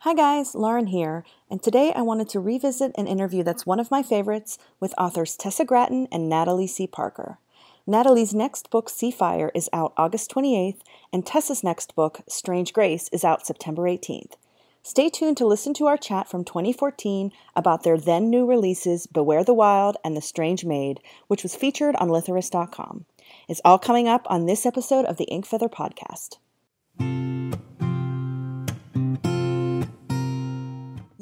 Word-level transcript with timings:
Hi 0.00 0.12
guys, 0.14 0.54
Lauren 0.54 0.88
here, 0.88 1.24
and 1.50 1.60
today 1.60 1.90
I 1.96 2.02
wanted 2.02 2.28
to 2.28 2.38
revisit 2.38 2.92
an 2.96 3.06
interview 3.06 3.42
that's 3.42 3.64
one 3.64 3.80
of 3.80 3.90
my 3.90 4.02
favorites 4.02 4.58
with 4.78 4.94
authors 4.98 5.36
Tessa 5.36 5.64
Gratton 5.64 6.06
and 6.12 6.28
Natalie 6.28 6.66
C. 6.66 6.86
Parker. 6.86 7.38
Natalie's 7.86 8.34
next 8.34 8.70
book, 8.70 8.90
Seafire, 8.90 9.50
is 9.54 9.70
out 9.72 9.94
August 9.96 10.30
28th, 10.30 10.80
and 11.12 11.24
Tessa's 11.24 11.64
next 11.64 11.96
book, 11.96 12.20
Strange 12.28 12.74
Grace, 12.74 13.08
is 13.10 13.24
out 13.24 13.46
September 13.46 13.84
18th. 13.84 14.34
Stay 14.82 15.08
tuned 15.08 15.38
to 15.38 15.46
listen 15.46 15.72
to 15.74 15.86
our 15.86 15.96
chat 15.96 16.28
from 16.28 16.44
2014 16.44 17.32
about 17.56 17.82
their 17.82 17.98
then 17.98 18.28
new 18.28 18.46
releases, 18.46 19.06
Beware 19.06 19.44
the 19.44 19.54
Wild 19.54 19.96
and 20.04 20.14
The 20.14 20.20
Strange 20.20 20.64
Maid, 20.64 21.00
which 21.26 21.42
was 21.42 21.56
featured 21.56 21.96
on 21.96 22.08
Litherist.com. 22.08 23.06
It's 23.48 23.62
all 23.64 23.78
coming 23.78 24.06
up 24.06 24.26
on 24.30 24.44
this 24.44 24.66
episode 24.66 25.06
of 25.06 25.16
the 25.16 25.24
Ink 25.24 25.46
Feather 25.46 25.70
Podcast. 25.70 26.36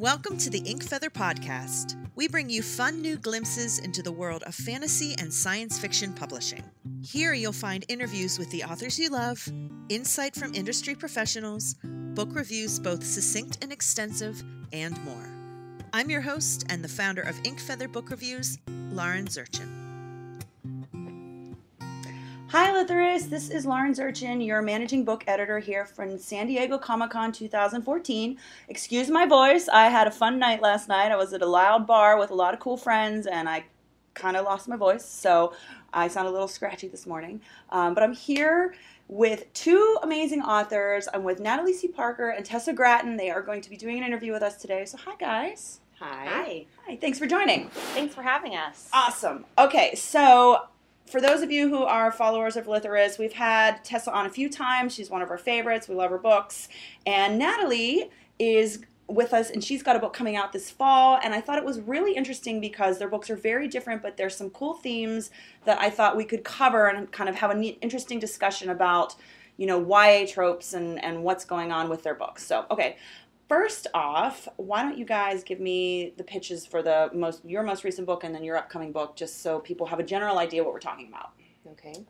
Welcome 0.04 0.36
to 0.36 0.50
the 0.50 0.58
Ink 0.58 0.84
Feather 0.84 1.08
Podcast. 1.08 1.96
We 2.14 2.28
bring 2.28 2.50
you 2.50 2.60
fun 2.60 3.00
new 3.00 3.16
glimpses 3.16 3.78
into 3.78 4.02
the 4.02 4.12
world 4.12 4.42
of 4.42 4.54
fantasy 4.54 5.14
and 5.18 5.32
science 5.32 5.78
fiction 5.78 6.12
publishing. 6.12 6.62
Here 7.00 7.32
you'll 7.32 7.54
find 7.54 7.86
interviews 7.88 8.38
with 8.38 8.50
the 8.50 8.64
authors 8.64 8.98
you 8.98 9.09
love, 9.09 9.50
insight 9.88 10.36
from 10.36 10.54
industry 10.54 10.95
professionals, 10.95 11.76
book 11.82 12.28
reviews 12.34 12.78
both 12.78 13.02
succinct 13.02 13.56
and 13.62 13.72
extensive, 13.72 14.45
and 14.74 15.02
more. 15.04 15.26
I'm 15.95 16.10
your 16.10 16.20
host 16.20 16.66
and 16.68 16.84
the 16.84 16.88
founder 16.88 17.23
of 17.23 17.40
Ink 17.45 17.59
Feather 17.59 17.88
Book 17.88 18.10
Reviews, 18.10 18.59
Lauren 18.90 19.24
Zurchin. 19.24 19.84
Hi, 22.56 22.70
Litherist. 22.70 23.30
This 23.30 23.50
is 23.50 23.66
Lauren 23.66 23.94
Zurchin, 23.94 24.46
your 24.46 24.62
managing 24.62 25.04
book 25.04 25.24
editor 25.26 25.58
here 25.58 25.84
from 25.84 26.16
San 26.16 26.46
Diego 26.46 26.78
Comic 26.78 27.10
Con 27.10 27.32
2014. 27.32 28.38
Excuse 28.68 29.10
my 29.10 29.26
voice. 29.26 29.66
I 29.66 29.86
had 29.86 30.06
a 30.06 30.12
fun 30.12 30.38
night 30.38 30.62
last 30.62 30.88
night. 30.88 31.10
I 31.10 31.16
was 31.16 31.32
at 31.32 31.42
a 31.42 31.46
loud 31.46 31.84
bar 31.84 32.16
with 32.16 32.30
a 32.30 32.34
lot 32.37 32.54
of 32.54 32.60
cool 32.60 32.76
friends, 32.76 33.26
and 33.26 33.48
I 33.48 33.64
kind 34.14 34.37
of 34.37 34.45
lost 34.45 34.68
my 34.68 34.76
voice, 34.76 35.04
so 35.04 35.52
I 35.92 36.06
sound 36.06 36.29
a 36.29 36.30
little 36.30 36.46
scratchy 36.46 36.87
this 36.87 37.09
morning. 37.09 37.40
Um, 37.70 37.92
but 37.92 38.04
I'm 38.04 38.14
here 38.14 38.76
with 39.09 39.52
two 39.52 39.98
amazing 40.04 40.42
authors. 40.42 41.09
I'm 41.12 41.24
with 41.24 41.40
Natalie 41.40 41.74
C. 41.74 41.88
Parker 41.88 42.30
and 42.30 42.46
Tessa 42.46 42.73
Gratton. 42.73 43.16
They 43.16 43.30
are 43.30 43.42
going 43.42 43.62
to 43.62 43.70
be 43.70 43.76
doing 43.76 43.98
an 43.98 44.04
interview 44.04 44.32
with 44.32 44.45
us 44.45 44.59
today. 44.59 44.84
So, 44.84 44.96
hi, 44.98 45.16
guys. 45.18 45.80
Hi. 45.98 46.26
Hi. 46.29 46.66
Hi. 46.86 46.96
Thanks 46.98 47.18
for 47.18 47.26
joining. 47.26 47.68
Thanks 47.95 48.14
for 48.14 48.23
having 48.23 48.54
us. 48.54 48.90
Awesome. 48.92 49.45
Okay, 49.59 49.96
so 49.96 50.68
for 51.07 51.21
those 51.21 51.43
of 51.43 51.51
you 51.51 51.69
who 51.69 51.85
are 51.85 52.10
followers 52.10 52.57
of 52.57 52.66
Litherist, 52.66 53.19
we've 53.19 53.35
had 53.35 53.85
Tessa 53.85 54.13
on 54.13 54.27
a 54.27 54.30
few 54.30 54.49
times. 54.49 54.95
She's 54.95 55.10
one 55.10 55.23
of 55.23 55.30
our 55.30 55.38
favorites. 55.38 55.88
We 55.88 55.95
love 55.95 56.10
her 56.10 56.19
books. 56.19 56.69
And 57.07 57.38
Natalie 57.38 58.10
is 58.38 58.80
with 59.07 59.35
us, 59.35 59.51
and 59.51 59.63
she's 59.63 59.82
got 59.82 59.97
a 59.97 59.99
book 59.99 60.15
coming 60.15 60.35
out 60.37 60.52
this 60.52 60.71
fall. 60.71 61.19
And 61.23 61.35
I 61.35 61.41
thought 61.41 61.59
it 61.59 61.65
was 61.65 61.80
really 61.80 62.15
interesting 62.15 62.60
because 62.60 62.99
their 62.99 63.09
books 63.09 63.29
are 63.29 63.37
very 63.37 63.69
different, 63.69 64.03
but 64.03 64.16
there's 64.16 64.34
some 64.34 64.50
cool 64.50 64.75
themes 64.75 65.31
that 65.66 65.78
I 65.78 65.91
thought 65.91 66.16
we 66.16 66.25
could 66.25 66.43
cover 66.43 66.88
and 66.88 67.10
kind 67.12 67.28
of 67.28 67.37
have 67.37 67.50
an 67.50 67.62
interesting 67.62 68.19
discussion 68.19 68.71
about, 68.71 69.15
you 69.59 69.66
know, 69.66 69.87
YA 69.87 70.27
tropes 70.27 70.72
and, 70.72 71.03
and 71.05 71.22
what's 71.22 71.44
going 71.44 71.71
on 71.71 71.91
with 71.91 72.03
their 72.03 72.15
books. 72.15 72.47
So, 72.47 72.65
okay, 72.71 72.97
first 73.48 73.87
off, 73.94 74.48
why 74.56 74.82
don't 74.82 74.98
you 74.98 75.04
guys 75.04 75.44
give 75.44 75.60
me 75.60 76.14
the 76.16 76.25
pitches 76.25 76.66
for 76.66 76.82
the 76.82 77.10
most 77.14 77.44
your 77.44 77.62
most 77.62 77.84
recent 77.84 78.06
book 78.06 78.25
and 78.25 78.34
then 78.34 78.44
your 78.44 78.56
upcoming 78.56 78.92
book, 78.92 79.16
just 79.16 79.42
so 79.42 79.60
people 79.60 79.86
have 79.86 79.98
a 79.98 80.04
general 80.04 80.38
idea 80.38 80.62
what 80.62 80.72
we're 80.72 80.81
talking 80.81 81.09
about. 81.09 81.32
Okay. 81.72 82.04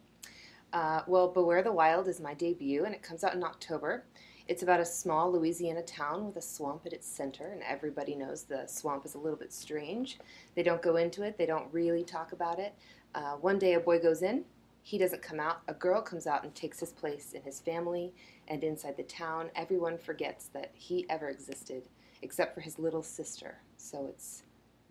Uh, 0.73 1.03
well, 1.07 1.29
Beware 1.29 1.63
the 1.63 1.73
Wild 1.73 2.09
is 2.09 2.21
my 2.21 2.35
debut, 2.35 2.85
and 2.85 2.95
it 2.95 3.03
comes 3.03 3.23
out 3.23 3.35
in 3.35 3.45
October. 3.45 4.05
It's 4.49 4.63
about 4.63 4.81
a 4.81 4.85
small 4.85 5.33
Louisiana 5.33 5.83
town 5.83 6.27
with 6.27 6.37
a 6.37 6.43
swamp 6.43 6.83
at 6.85 6.93
its 6.93 7.07
center, 7.07 7.53
and 7.53 7.63
everybody 7.63 8.15
knows 8.15 8.43
the 8.43 8.67
swamp 8.67 9.07
is 9.07 9.15
a 9.15 9.19
little 9.19 9.39
bit 9.39 9.53
strange. 9.53 10.19
They 10.55 10.63
don't 10.63 10.83
go 10.83 10.97
into 10.97 11.23
it, 11.23 11.39
they 11.39 11.47
don't 11.47 11.73
really 11.73 12.05
talk 12.05 12.33
about 12.33 12.59
it. 12.59 12.75
Uh, 13.15 13.37
one 13.37 13.59
day, 13.59 13.75
a 13.75 13.81
boy 13.81 14.01
goes 14.01 14.23
in, 14.23 14.45
he 14.87 14.99
doesn't 14.99 15.23
come 15.23 15.41
out. 15.41 15.63
A 15.67 15.73
girl 15.73 16.03
comes 16.03 16.27
out 16.27 16.45
and 16.45 16.55
takes 16.55 16.79
his 16.79 16.93
place 16.93 17.33
in 17.33 17.41
his 17.41 17.59
family 17.59 18.13
and 18.49 18.63
inside 18.63 18.99
the 18.99 19.03
town. 19.03 19.49
Everyone 19.57 19.97
forgets 19.97 20.49
that 20.49 20.73
he 20.75 21.07
ever 21.09 21.31
existed, 21.31 21.89
except 22.21 22.55
for 22.55 22.61
his 22.61 22.79
little 22.79 23.03
sister. 23.03 23.57
So 23.79 24.07
it's 24.11 24.43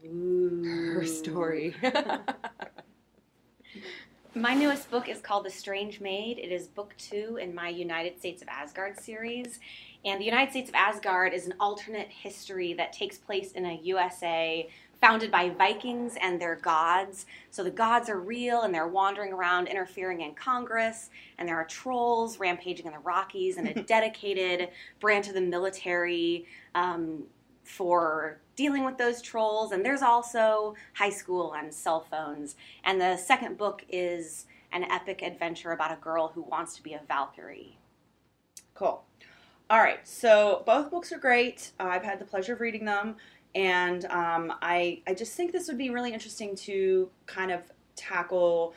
Ooh. 0.04 0.96
her 0.96 1.06
story. 1.06 1.76
my 4.34 4.56
newest 4.56 4.90
book 4.90 5.08
is 5.08 5.22
called 5.22 5.46
The 5.46 5.52
Strange 5.52 6.02
Maid. 6.02 6.40
It 6.40 6.52
is 6.52 6.66
book 6.66 6.96
two 6.98 7.38
in 7.40 7.54
my 7.54 7.70
United 7.70 8.18
States 8.18 8.42
of 8.42 8.48
Asgard 8.48 9.00
series. 9.00 9.60
And 10.06 10.20
the 10.20 10.26
United 10.26 10.50
States 10.50 10.70
of 10.70 10.76
Asgard 10.76 11.34
is 11.34 11.46
an 11.46 11.54
alternate 11.60 12.10
history 12.10 12.74
that 12.74 12.94
takes 12.94 13.20
place 13.20 13.52
in 13.52 13.68
a 13.68 13.80
USA 13.84 14.68
founded 15.04 15.30
by 15.30 15.50
Vikings 15.50 16.16
and 16.22 16.40
their 16.40 16.56
gods. 16.56 17.26
So 17.52 17.62
the 17.62 17.70
gods 17.70 18.08
are 18.10 18.22
real 18.22 18.62
and 18.62 18.74
they're 18.74 18.88
wandering 18.88 19.34
around 19.34 19.68
interfering 19.68 20.22
in 20.22 20.34
Congress, 20.34 21.10
and 21.38 21.46
there 21.46 21.58
are 21.58 21.66
trolls 21.66 22.40
rampaging 22.40 22.86
in 22.86 22.94
the 22.94 23.00
Rockies 23.00 23.58
and 23.58 23.68
a 23.68 23.84
dedicated 23.84 24.70
branch 25.02 25.28
of 25.28 25.34
the 25.34 25.42
military 25.42 26.46
um, 26.74 27.24
for 27.66 28.40
dealing 28.56 28.86
with 28.86 28.98
those 28.98 29.22
trolls. 29.22 29.74
And 29.74 29.84
there's 29.84 30.02
also 30.02 30.74
high 30.94 31.10
school 31.10 31.54
and 31.54 31.74
cell 31.74 32.08
phones. 32.10 32.56
And 32.86 33.02
the 33.02 33.18
second 33.18 33.58
book 33.58 33.84
is 33.90 34.46
an 34.72 34.86
epic 34.86 35.22
adventure 35.22 35.74
about 35.74 35.92
a 35.92 35.98
girl 35.98 36.32
who 36.34 36.44
wants 36.44 36.78
to 36.78 36.82
be 36.82 36.94
a 36.94 37.02
Valkyrie. 37.10 37.78
Cool. 38.74 39.04
All 39.70 39.80
right, 39.80 40.08
so 40.08 40.64
both 40.66 40.92
books 40.92 41.12
are 41.12 41.18
great. 41.18 41.72
I've 41.78 42.04
had 42.04 42.20
the 42.20 42.26
pleasure 42.26 42.54
of 42.54 42.62
reading 42.62 42.86
them 42.86 43.18
and 43.56 44.06
um, 44.06 44.54
I 44.62 45.02
I 45.08 45.14
just 45.14 45.34
think 45.34 45.52
this 45.52 45.68
would 45.68 45.78
be 45.78 45.90
really 45.90 46.14
interesting 46.14 46.56
to 46.58 47.10
kind 47.26 47.52
of 47.52 47.62
tackle 47.96 48.74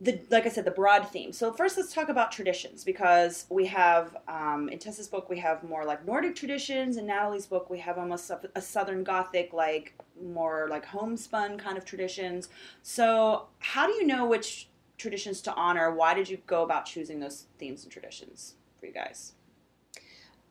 the 0.00 0.20
like 0.30 0.46
I 0.46 0.48
said 0.48 0.64
the 0.64 0.72
broad 0.72 1.08
theme. 1.08 1.32
So 1.32 1.52
first, 1.52 1.76
let's 1.76 1.92
talk 1.92 2.08
about 2.08 2.32
traditions 2.32 2.82
because 2.84 3.46
we 3.48 3.66
have 3.66 4.16
um, 4.26 4.68
in 4.68 4.78
Tessa's 4.78 5.08
book 5.08 5.30
we 5.30 5.38
have 5.38 5.62
more 5.62 5.84
like 5.84 6.04
Nordic 6.04 6.34
traditions. 6.34 6.96
In 6.96 7.06
Natalie's 7.06 7.46
book 7.46 7.70
we 7.70 7.78
have 7.78 7.98
almost 7.98 8.28
a, 8.30 8.40
a 8.56 8.60
Southern 8.60 9.04
Gothic 9.04 9.52
like 9.52 9.94
more 10.20 10.66
like 10.68 10.84
homespun 10.84 11.56
kind 11.56 11.78
of 11.78 11.84
traditions. 11.84 12.48
So 12.82 13.46
how 13.60 13.86
do 13.86 13.92
you 13.92 14.06
know 14.06 14.26
which 14.26 14.68
traditions 14.98 15.40
to 15.42 15.54
honor? 15.54 15.94
Why 15.94 16.14
did 16.14 16.28
you 16.28 16.38
go 16.46 16.62
about 16.62 16.84
choosing 16.84 17.20
those 17.20 17.46
themes 17.58 17.84
and 17.84 17.92
traditions 17.92 18.54
for 18.78 18.86
you 18.86 18.92
guys? 18.92 19.34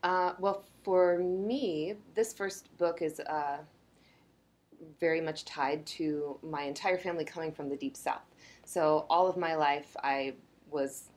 Uh, 0.03 0.33
well, 0.39 0.63
for 0.83 1.19
me, 1.19 1.95
this 2.15 2.33
first 2.33 2.75
book 2.77 3.01
is 3.01 3.19
uh, 3.21 3.57
very 4.99 5.21
much 5.21 5.45
tied 5.45 5.85
to 5.85 6.39
my 6.41 6.63
entire 6.63 6.97
family 6.97 7.23
coming 7.23 7.51
from 7.51 7.69
the 7.69 7.75
Deep 7.75 7.95
South. 7.95 8.21
So, 8.65 9.05
all 9.09 9.27
of 9.27 9.37
my 9.37 9.55
life, 9.55 9.95
I 10.03 10.33
was 10.69 11.09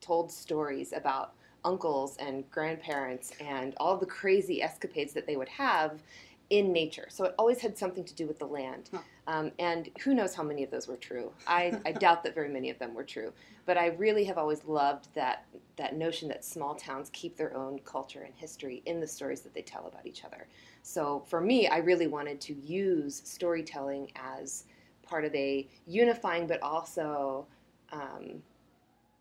told 0.00 0.30
stories 0.30 0.92
about 0.92 1.32
uncles 1.64 2.16
and 2.18 2.48
grandparents 2.50 3.32
and 3.40 3.74
all 3.78 3.96
the 3.96 4.06
crazy 4.06 4.62
escapades 4.62 5.12
that 5.12 5.26
they 5.26 5.36
would 5.36 5.48
have 5.48 6.02
in 6.50 6.72
nature. 6.72 7.06
So 7.10 7.24
it 7.24 7.34
always 7.38 7.60
had 7.60 7.76
something 7.76 8.04
to 8.04 8.14
do 8.14 8.26
with 8.26 8.38
the 8.38 8.46
land. 8.46 8.88
Huh. 8.92 9.00
Um, 9.28 9.52
and 9.58 9.90
who 10.00 10.14
knows 10.14 10.34
how 10.34 10.42
many 10.42 10.64
of 10.64 10.70
those 10.70 10.88
were 10.88 10.96
true? 10.96 11.30
I, 11.46 11.78
I 11.84 11.92
doubt 12.06 12.24
that 12.24 12.34
very 12.34 12.48
many 12.48 12.70
of 12.70 12.78
them 12.78 12.94
were 12.94 13.04
true. 13.04 13.30
But 13.66 13.76
I 13.76 13.88
really 13.88 14.24
have 14.24 14.38
always 14.38 14.64
loved 14.64 15.08
that, 15.14 15.44
that 15.76 15.94
notion 15.94 16.28
that 16.30 16.44
small 16.44 16.74
towns 16.74 17.10
keep 17.12 17.36
their 17.36 17.54
own 17.54 17.78
culture 17.80 18.22
and 18.22 18.34
history 18.34 18.82
in 18.86 19.00
the 19.00 19.06
stories 19.06 19.42
that 19.42 19.52
they 19.52 19.60
tell 19.60 19.86
about 19.86 20.06
each 20.06 20.24
other. 20.24 20.48
So 20.82 21.22
for 21.28 21.42
me, 21.42 21.68
I 21.68 21.76
really 21.76 22.06
wanted 22.06 22.40
to 22.40 22.54
use 22.54 23.20
storytelling 23.26 24.10
as 24.16 24.64
part 25.02 25.26
of 25.26 25.34
a 25.34 25.68
unifying 25.86 26.46
but 26.46 26.62
also 26.62 27.46
um, 27.92 28.42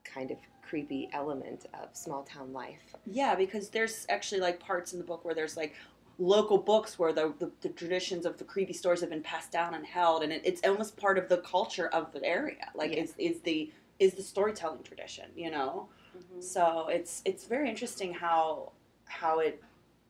kind 0.06 0.32
of 0.32 0.38
creepy 0.62 1.10
element 1.12 1.66
of 1.74 1.94
small 1.94 2.24
town 2.24 2.54
life. 2.54 2.96
Yeah, 3.06 3.36
because 3.36 3.70
there's 3.70 4.06
actually 4.08 4.40
like 4.40 4.60
parts 4.60 4.94
in 4.94 5.00
the 5.00 5.06
book 5.06 5.26
where 5.26 5.36
there's 5.36 5.58
like 5.58 5.76
local 6.20 6.58
books 6.58 6.98
where 6.98 7.14
the, 7.14 7.34
the, 7.40 7.52
the, 7.62 7.70
traditions 7.70 8.26
of 8.26 8.38
the 8.38 8.44
creepy 8.44 8.74
stories 8.74 9.02
have 9.02 9.10
been 9.10 9.22
passed 9.22 9.52
down 9.52 9.76
and 9.76 9.86
held 9.86 10.24
and 10.24 10.34
it, 10.34 10.42
it's 10.44 10.66
almost 10.68 10.98
part 10.98 11.18
of 11.18 11.30
the 11.30 11.38
culture 11.38 11.88
of 11.90 12.12
the 12.12 12.24
area. 12.24 12.70
Like 12.74 12.94
yeah. 12.94 13.04
is, 13.04 13.14
is 13.18 13.40
the 13.42 13.72
is 14.00 14.14
the 14.14 14.24
storytelling 14.24 14.84
tradition 14.84 15.26
you 15.36 15.52
know? 15.52 15.88
Mm-hmm. 16.18 16.42
so 16.42 16.88
it's 16.90 17.22
it's 17.26 17.46
very 17.46 17.70
interesting 17.70 18.14
how 18.14 18.72
how 19.06 19.40
it 19.40 19.62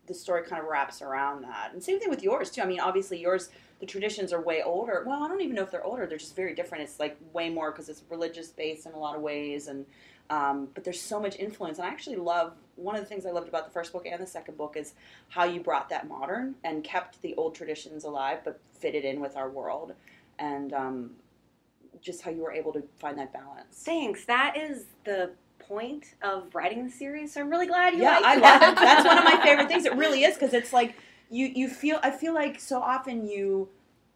the 0.06 0.14
story 0.14 0.44
kind 0.44 0.62
of 0.62 0.70
wraps 0.70 1.02
around 1.02 1.44
that. 1.44 1.72
And 1.74 1.84
same 1.84 2.00
thing 2.00 2.10
with 2.10 2.24
yours 2.24 2.50
too. 2.50 2.62
I 2.62 2.66
mean 2.66 2.80
obviously 2.80 3.20
yours 3.20 3.50
the 3.82 3.86
traditions 3.86 4.32
are 4.32 4.42
way 4.42 4.64
older. 4.64 5.04
Well 5.06 5.24
i 5.24 5.28
don't 5.28 5.42
even 5.42 5.56
know 5.56 5.64
if 5.64 5.72
they're 5.72 5.84
older. 5.84 6.06
They're 6.06 6.18
just 6.18 6.38
very 6.38 6.56
different. 6.56 6.86
It's 6.86 7.02
like 7.02 7.18
way 7.34 7.50
more 7.50 7.72
because 7.72 7.90
it's 7.90 8.04
religious 8.10 8.48
based 8.48 8.86
in 8.86 8.94
a 8.94 8.98
lot 8.98 9.18
of 9.18 9.22
ways 9.22 9.68
and 9.68 9.86
um, 10.30 10.68
but 10.74 10.84
there's 10.84 11.02
so 11.02 11.20
much 11.20 11.38
influence, 11.38 11.78
and 11.78 11.88
I 11.88 11.90
actually 11.90 12.18
love 12.18 12.54
one 12.76 12.96
of 12.96 13.02
the 13.02 13.08
things 13.08 13.26
I 13.26 13.32
loved 13.32 13.48
about 13.48 13.66
the 13.66 13.72
first 13.72 13.92
book 13.92 14.06
and 14.06 14.22
the 14.22 14.28
second 14.28 14.58
book 14.58 14.76
is 14.78 14.94
how 15.30 15.46
you 15.46 15.60
brought 15.60 15.90
that 15.90 16.08
modern 16.08 16.56
and 16.64 16.84
kept 16.84 17.22
the 17.22 17.34
old 17.36 17.56
traditions 17.56 18.04
alive, 18.04 18.40
but 18.44 18.60
fitted 18.80 19.06
in 19.06 19.20
with 19.20 19.36
our 19.36 19.50
world, 19.50 19.94
and 20.40 20.74
um, 20.74 21.12
just 22.02 22.22
how 22.22 22.32
you 22.32 22.42
were 22.42 22.52
able 22.52 22.74
to 22.74 22.84
find 23.00 23.18
that 23.18 23.34
balance. 23.34 23.84
Thanks. 23.84 24.26
That 24.26 24.58
is 24.58 24.86
the 25.06 25.32
point 25.60 26.16
of 26.22 26.54
writing 26.54 26.86
the 26.86 26.92
series. 26.92 27.34
So 27.34 27.42
I'm 27.42 27.50
really 27.50 27.68
glad 27.68 27.94
you 27.94 28.04
yeah, 28.04 28.22
I 28.24 28.36
love 28.36 28.62
it. 28.62 28.76
That's 28.76 29.06
one 29.06 29.18
of 29.18 29.24
my 29.24 29.42
favorite 29.44 29.68
things. 29.68 29.86
It 29.86 29.96
really 29.96 30.24
is 30.24 30.36
because 30.36 30.54
it's 30.54 30.74
like 30.74 30.96
you 31.30 31.48
you 31.48 31.70
feel. 31.70 32.00
I 32.04 32.12
feel 32.12 32.34
like 32.34 32.60
so 32.60 32.82
often 32.82 33.28
you 33.28 33.70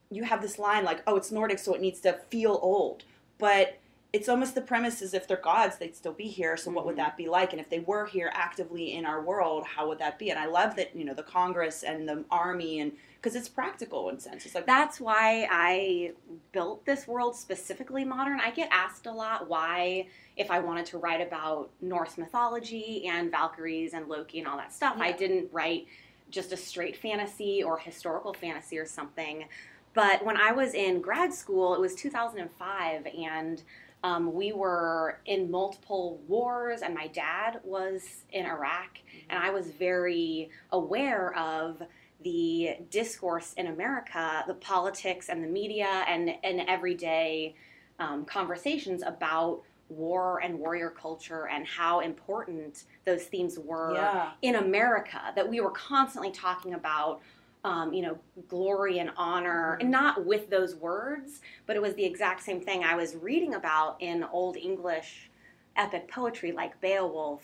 you 0.10 0.24
have 0.24 0.42
this 0.42 0.60
line 0.60 0.84
like, 0.84 1.02
oh, 1.08 1.16
it's 1.16 1.32
Nordic, 1.32 1.60
so 1.60 1.74
it 1.74 1.82
needs 1.82 2.02
to 2.02 2.14
feel 2.30 2.60
old, 2.62 3.04
but 3.38 3.80
it's 4.14 4.28
almost 4.28 4.56
the 4.56 4.62
premise 4.62 5.02
is 5.02 5.14
if 5.14 5.26
they're 5.26 5.38
gods, 5.38 5.78
they'd 5.78 5.96
still 5.96 6.12
be 6.12 6.28
here. 6.28 6.58
So 6.58 6.70
what 6.72 6.86
would 6.86 6.96
Mhm. 6.96 6.98
that 6.98 7.18
be 7.18 7.30
like? 7.30 7.54
And 7.54 7.62
if 7.62 7.70
they 7.70 7.80
were 7.80 8.06
here 8.06 8.30
actively 8.34 8.94
in 8.94 9.06
our 9.06 9.22
world, 9.22 9.66
how 9.66 9.88
would 9.88 10.00
that 10.00 10.20
be? 10.20 10.30
And 10.30 10.38
I 10.38 10.48
love 10.48 10.76
that 10.76 10.94
you 10.96 11.06
know 11.06 11.14
the 11.14 11.24
Congress 11.24 11.82
and 11.84 12.10
the 12.10 12.26
army 12.30 12.80
and 12.82 12.92
because 13.16 13.36
it's 13.36 13.48
practical 13.48 14.10
in 14.10 14.18
a 14.18 14.20
sense. 14.20 14.46
It's 14.46 14.56
like 14.56 14.66
That's 14.66 15.00
why 15.00 15.48
I 15.50 16.14
built 16.52 16.86
this 16.86 17.08
world 17.08 17.36
specifically 17.36 18.04
modern. 18.04 18.42
I 18.42 18.52
get 18.52 18.68
asked 18.72 19.06
a 19.06 19.12
lot 19.12 19.48
why, 19.48 20.08
if 20.36 20.52
I 20.52 20.60
wanted 20.60 20.88
to 20.88 20.98
write 20.98 21.22
about 21.22 21.70
Norse 21.82 22.18
mythology 22.18 23.08
and 23.08 23.32
Valkyries 23.32 23.94
and 23.94 24.08
Loki 24.10 24.40
and 24.40 24.48
all 24.48 24.58
that 24.58 24.74
stuff, 24.74 24.98
I 25.00 25.12
didn't 25.12 25.50
write 25.54 25.88
just 26.30 26.52
a 26.52 26.58
straight 26.58 26.98
fantasy 26.98 27.64
or 27.64 27.78
historical 27.78 28.34
fantasy 28.34 28.78
or 28.78 28.86
something. 28.86 29.46
But 29.94 30.24
when 30.26 30.38
I 30.38 30.52
was 30.54 30.74
in 30.74 31.02
grad 31.02 31.34
school, 31.34 31.76
it 31.76 31.82
was 31.82 31.94
2005, 31.96 33.06
and 33.06 33.62
um, 34.04 34.34
we 34.34 34.52
were 34.52 35.20
in 35.26 35.52
multiple 35.52 36.22
wars, 36.28 36.82
and 36.82 36.94
my 36.94 37.08
dad 37.08 37.60
was 37.64 38.24
in 38.32 38.46
Iraq, 38.46 38.98
and 39.30 39.44
I 39.44 39.52
was 39.52 39.68
very 39.72 40.50
aware 40.72 41.38
of 41.38 41.82
the 42.24 42.78
discourse 42.90 43.54
in 43.54 43.68
America, 43.68 44.44
the 44.48 44.54
politics 44.56 45.30
and 45.30 45.44
the 45.44 45.48
media, 45.48 46.04
and, 46.08 46.32
and 46.44 46.62
everyday 46.68 47.56
um, 48.00 48.26
conversations 48.26 49.04
about 49.04 49.62
war 49.90 50.40
and 50.42 50.58
warrior 50.58 50.90
culture 50.90 51.48
and 51.50 51.68
how 51.68 52.00
important 52.00 52.86
those 53.06 53.24
themes 53.24 53.60
were 53.60 53.94
yeah, 53.94 54.32
in 54.42 54.56
America 54.56 55.20
that 55.36 55.48
we 55.48 55.60
were 55.60 55.72
constantly 55.72 56.32
talking 56.32 56.74
about, 56.74 57.22
um, 57.64 57.94
you 57.94 58.02
know, 58.02 58.18
glory 58.48 59.00
and 59.00 59.12
honor, 59.18 59.78
and 59.80 59.92
not 59.92 60.26
with 60.26 60.50
those 60.50 60.76
words, 60.76 61.42
but 61.68 61.76
it 61.76 61.82
was 61.82 61.94
the 61.96 62.04
exact 62.06 62.42
same 62.44 62.60
thing 62.62 62.84
I 62.84 62.96
was 62.96 63.16
reading 63.16 63.54
about 63.56 63.98
in 64.02 64.24
Old 64.32 64.58
English 64.58 65.30
epic 65.76 66.10
poetry 66.12 66.52
like 66.52 66.80
Beowulf. 66.82 67.44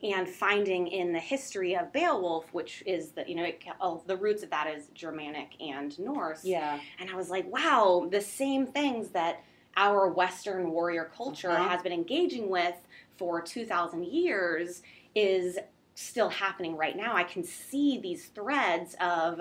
And 0.00 0.28
finding 0.28 0.86
in 0.86 1.12
the 1.12 1.18
history 1.18 1.76
of 1.76 1.92
Beowulf, 1.92 2.44
which 2.54 2.84
is 2.86 3.10
the 3.10 3.24
you 3.28 3.34
know 3.34 3.42
it, 3.42 3.60
oh, 3.80 4.00
the 4.06 4.16
roots 4.16 4.44
of 4.44 4.50
that 4.50 4.68
is 4.68 4.86
Germanic 4.94 5.60
and 5.60 5.98
Norse, 5.98 6.44
yeah, 6.44 6.78
and 7.00 7.10
I 7.10 7.16
was 7.16 7.30
like, 7.30 7.52
wow, 7.52 8.06
the 8.08 8.20
same 8.20 8.64
things 8.68 9.08
that 9.08 9.42
our 9.76 10.06
Western 10.08 10.70
warrior 10.70 11.10
culture 11.16 11.50
Uh-huh. 11.50 11.68
has 11.68 11.82
been 11.82 11.90
engaging 11.92 12.48
with 12.48 12.76
for 13.16 13.40
2,000 13.42 14.04
years 14.06 14.82
is 15.16 15.58
still 15.96 16.28
happening 16.28 16.76
right 16.76 16.96
now. 16.96 17.16
I 17.16 17.24
can 17.24 17.42
see 17.42 17.98
these 17.98 18.26
threads 18.26 18.94
of 19.00 19.40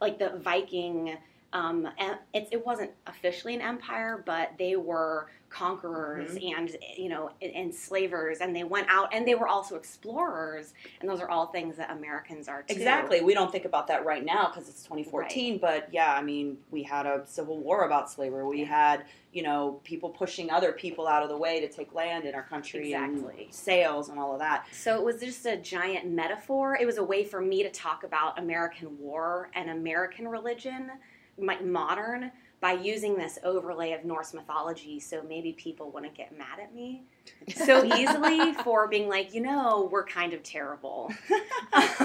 like 0.00 0.18
the 0.18 0.38
Viking. 0.42 1.16
Um, 1.52 1.88
it, 2.34 2.48
it 2.52 2.66
wasn't 2.66 2.90
officially 3.06 3.54
an 3.54 3.62
empire, 3.62 4.22
but 4.26 4.52
they 4.58 4.76
were 4.76 5.28
conquerors 5.50 6.32
and 6.36 6.76
you 6.98 7.08
know 7.08 7.30
enslavers, 7.40 8.40
and 8.40 8.54
they 8.54 8.64
went 8.64 8.86
out 8.90 9.14
and 9.14 9.26
they 9.26 9.34
were 9.34 9.48
also 9.48 9.76
explorers, 9.76 10.74
and 11.00 11.08
those 11.08 11.20
are 11.20 11.30
all 11.30 11.46
things 11.46 11.76
that 11.78 11.90
Americans 11.90 12.48
are 12.48 12.62
too. 12.62 12.74
Exactly. 12.74 13.22
We 13.22 13.32
don't 13.32 13.50
think 13.50 13.64
about 13.64 13.86
that 13.86 14.04
right 14.04 14.24
now 14.24 14.48
because 14.48 14.68
it's 14.68 14.82
2014, 14.82 15.58
but 15.58 15.88
yeah, 15.90 16.12
I 16.14 16.22
mean, 16.22 16.58
we 16.70 16.82
had 16.82 17.06
a 17.06 17.22
civil 17.26 17.58
war 17.58 17.84
about 17.86 18.10
slavery. 18.10 18.44
We 18.44 18.64
had, 18.64 19.04
you 19.32 19.42
know, 19.42 19.80
people 19.84 20.10
pushing 20.10 20.50
other 20.50 20.72
people 20.72 21.08
out 21.08 21.22
of 21.22 21.30
the 21.30 21.36
way 21.38 21.60
to 21.60 21.68
take 21.68 21.94
land 21.94 22.24
in 22.26 22.34
our 22.34 22.42
country 22.42 22.92
Exactly. 22.92 23.44
and 23.44 23.54
sales 23.54 24.10
and 24.10 24.18
all 24.18 24.34
of 24.34 24.40
that. 24.40 24.66
So 24.72 24.98
it 24.98 25.02
was 25.04 25.20
just 25.20 25.46
a 25.46 25.56
giant 25.56 26.06
metaphor. 26.10 26.76
It 26.78 26.84
was 26.84 26.98
a 26.98 27.04
way 27.04 27.24
for 27.24 27.40
me 27.40 27.62
to 27.62 27.70
talk 27.70 28.04
about 28.04 28.38
American 28.38 28.98
war 28.98 29.50
and 29.54 29.70
American 29.70 30.28
religion, 30.28 30.90
modern, 31.38 32.30
by 32.60 32.72
using 32.72 33.16
this 33.16 33.38
overlay 33.44 33.92
of 33.92 34.04
Norse 34.04 34.34
mythology. 34.34 34.98
So 34.98 35.22
maybe 35.28 35.52
people 35.52 35.90
wouldn't 35.90 36.14
get 36.14 36.36
mad 36.36 36.58
at 36.60 36.74
me 36.74 37.04
so 37.54 37.84
easily 37.84 38.52
for 38.64 38.88
being 38.88 39.08
like, 39.08 39.32
you 39.32 39.40
know, 39.40 39.88
we're 39.92 40.04
kind 40.04 40.32
of 40.32 40.42
terrible. 40.42 41.12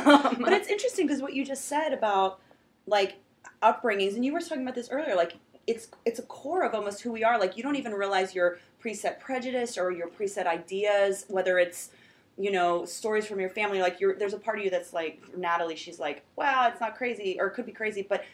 Um, 0.06 0.38
But 0.42 0.52
it's 0.52 0.68
interesting 0.68 1.08
because 1.08 1.22
what 1.22 1.34
you 1.34 1.46
just 1.46 1.66
said 1.66 1.94
about 1.94 2.40
like 2.86 3.16
upbringings, 3.62 4.16
and 4.16 4.26
you 4.26 4.34
were 4.34 4.42
talking 4.42 4.64
about 4.64 4.76
this 4.76 4.90
earlier, 4.90 5.16
like 5.16 5.38
it's 5.66 5.88
it's 6.06 6.20
a 6.20 6.24
core 6.24 6.64
of 6.64 6.76
almost 6.76 7.02
who 7.02 7.12
we 7.12 7.24
are. 7.24 7.40
Like 7.40 7.56
you 7.56 7.64
don't 7.64 7.78
even 7.78 7.94
realize 7.94 8.36
your 8.36 8.58
preset 8.84 9.20
prejudice 9.20 9.78
or 9.78 9.92
your 9.92 10.10
preset 10.10 10.46
ideas, 10.46 11.26
whether 11.30 11.58
it's 11.58 11.92
you 12.38 12.52
know 12.52 12.84
stories 12.84 13.26
from 13.26 13.40
your 13.40 13.50
family. 13.50 13.80
Like 13.82 14.02
you're 14.02 14.16
there's 14.16 14.34
a 14.34 14.38
part 14.38 14.60
of 14.60 14.66
you 14.66 14.70
that's 14.70 14.92
like 14.92 15.22
Natalie. 15.38 15.78
She's 15.78 16.00
like, 16.00 16.24
wow, 16.36 16.68
it's 16.68 16.82
not 16.82 16.98
crazy, 16.98 17.38
or 17.40 17.48
it 17.48 17.52
could 17.52 17.66
be 17.66 17.72
crazy, 17.72 18.06
but 18.08 18.26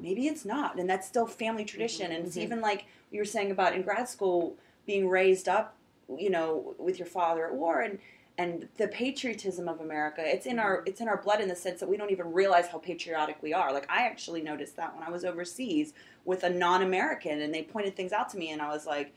maybe 0.00 0.26
it's 0.26 0.44
not, 0.44 0.78
and 0.78 0.88
that's 0.88 1.06
still 1.06 1.26
family 1.26 1.64
tradition. 1.64 2.12
And 2.12 2.26
it's 2.26 2.36
Mhm. 2.36 2.42
even 2.42 2.60
like 2.60 2.86
you 3.10 3.20
were 3.20 3.24
saying 3.24 3.50
about 3.50 3.74
in 3.74 3.82
grad 3.82 4.08
school 4.08 4.56
being 4.86 5.08
raised 5.08 5.48
up, 5.48 5.76
you 6.16 6.30
know, 6.30 6.74
with 6.78 6.98
your 6.98 7.06
father 7.06 7.46
at 7.46 7.54
war 7.54 7.80
and 7.80 7.98
and 8.38 8.68
the 8.76 8.86
patriotism 8.86 9.68
of 9.68 9.80
America. 9.80 10.22
It's 10.24 10.46
in 10.46 10.60
our 10.60 10.78
mm-hmm. 10.78 10.88
it's 10.88 11.00
in 11.00 11.08
our 11.08 11.20
blood 11.20 11.40
in 11.40 11.48
the 11.48 11.56
sense 11.56 11.80
that 11.80 11.88
we 11.88 11.96
don't 11.96 12.12
even 12.12 12.32
realize 12.32 12.68
how 12.68 12.78
patriotic 12.78 13.42
we 13.42 13.52
are. 13.52 13.72
Like 13.72 13.90
I 13.90 14.06
actually 14.06 14.42
noticed 14.42 14.76
that 14.76 14.94
when 14.94 15.02
I 15.02 15.10
was 15.10 15.24
overseas 15.24 15.92
with 16.24 16.44
a 16.44 16.50
non-American 16.50 17.40
and 17.42 17.52
they 17.52 17.62
pointed 17.62 17.96
things 17.96 18.12
out 18.12 18.28
to 18.30 18.38
me 18.38 18.50
and 18.50 18.62
I 18.62 18.68
was 18.68 18.86
like 18.86 19.12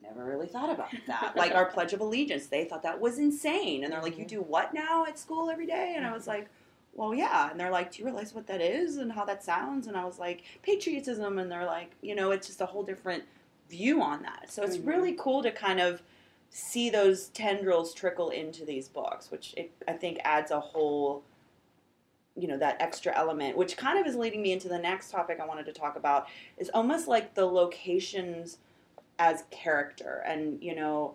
I 0.00 0.08
never 0.08 0.24
really 0.24 0.46
thought 0.46 0.70
about 0.70 0.90
that. 1.08 1.34
like 1.36 1.52
our 1.52 1.66
pledge 1.66 1.92
of 1.92 2.00
allegiance, 2.00 2.46
they 2.46 2.64
thought 2.64 2.82
that 2.84 3.00
was 3.00 3.18
insane 3.18 3.82
and 3.82 3.92
they're 3.92 4.02
like 4.02 4.16
you 4.16 4.24
mm-hmm. 4.24 4.36
do 4.36 4.42
what 4.42 4.72
now 4.72 5.04
at 5.04 5.18
school 5.18 5.50
every 5.50 5.66
day? 5.66 5.94
And 5.96 6.06
I 6.06 6.12
was 6.12 6.22
mm-hmm. 6.22 6.30
like 6.30 6.50
well, 6.94 7.14
yeah. 7.14 7.50
And 7.50 7.58
they're 7.58 7.70
like, 7.70 7.92
do 7.92 7.98
you 7.98 8.04
realize 8.04 8.34
what 8.34 8.46
that 8.46 8.60
is 8.60 8.96
and 8.96 9.12
how 9.12 9.24
that 9.24 9.42
sounds? 9.42 9.86
And 9.86 9.96
I 9.96 10.04
was 10.04 10.18
like, 10.18 10.44
patriotism. 10.62 11.38
And 11.38 11.50
they're 11.50 11.66
like, 11.66 11.90
you 12.02 12.14
know, 12.14 12.30
it's 12.30 12.46
just 12.46 12.60
a 12.60 12.66
whole 12.66 12.82
different 12.82 13.24
view 13.68 14.00
on 14.02 14.22
that. 14.22 14.50
So 14.50 14.62
it's 14.62 14.76
Mhm. 14.76 14.86
really 14.86 15.12
cool 15.14 15.42
to 15.42 15.50
kind 15.50 15.80
of 15.80 16.02
see 16.50 16.90
those 16.90 17.28
tendrils 17.30 17.92
trickle 17.94 18.30
into 18.30 18.64
these 18.64 18.88
books, 18.88 19.30
which 19.30 19.54
it, 19.56 19.72
I 19.88 19.94
think 19.94 20.18
adds 20.24 20.52
a 20.52 20.60
whole, 20.60 21.24
you 22.36 22.46
know, 22.46 22.58
that 22.58 22.76
extra 22.80 23.12
element, 23.16 23.56
which 23.56 23.76
kind 23.76 23.98
of 23.98 24.06
is 24.06 24.14
leading 24.14 24.42
me 24.42 24.52
into 24.52 24.68
the 24.68 24.78
next 24.78 25.10
topic 25.10 25.40
I 25.40 25.46
wanted 25.46 25.66
to 25.66 25.72
talk 25.72 25.96
about, 25.96 26.28
is 26.58 26.70
almost 26.72 27.08
like 27.08 27.34
the 27.34 27.46
locations 27.46 28.58
as 29.18 29.44
character. 29.50 30.22
And, 30.26 30.62
you 30.62 30.74
know, 30.74 31.14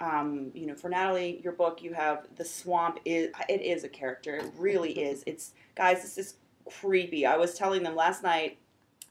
um, 0.00 0.50
you 0.54 0.66
know, 0.66 0.74
for 0.74 0.88
Natalie, 0.88 1.40
your 1.42 1.52
book, 1.52 1.82
you 1.82 1.92
have 1.94 2.26
the 2.36 2.44
swamp 2.44 2.98
is 3.04 3.30
it 3.48 3.62
is 3.62 3.84
a 3.84 3.88
character. 3.88 4.36
It 4.36 4.52
really 4.58 4.92
is. 4.98 5.22
It's 5.26 5.52
guys, 5.74 6.02
this 6.02 6.18
is 6.18 6.34
creepy. 6.80 7.26
I 7.26 7.36
was 7.36 7.54
telling 7.54 7.82
them 7.82 7.94
last 7.94 8.22
night. 8.22 8.58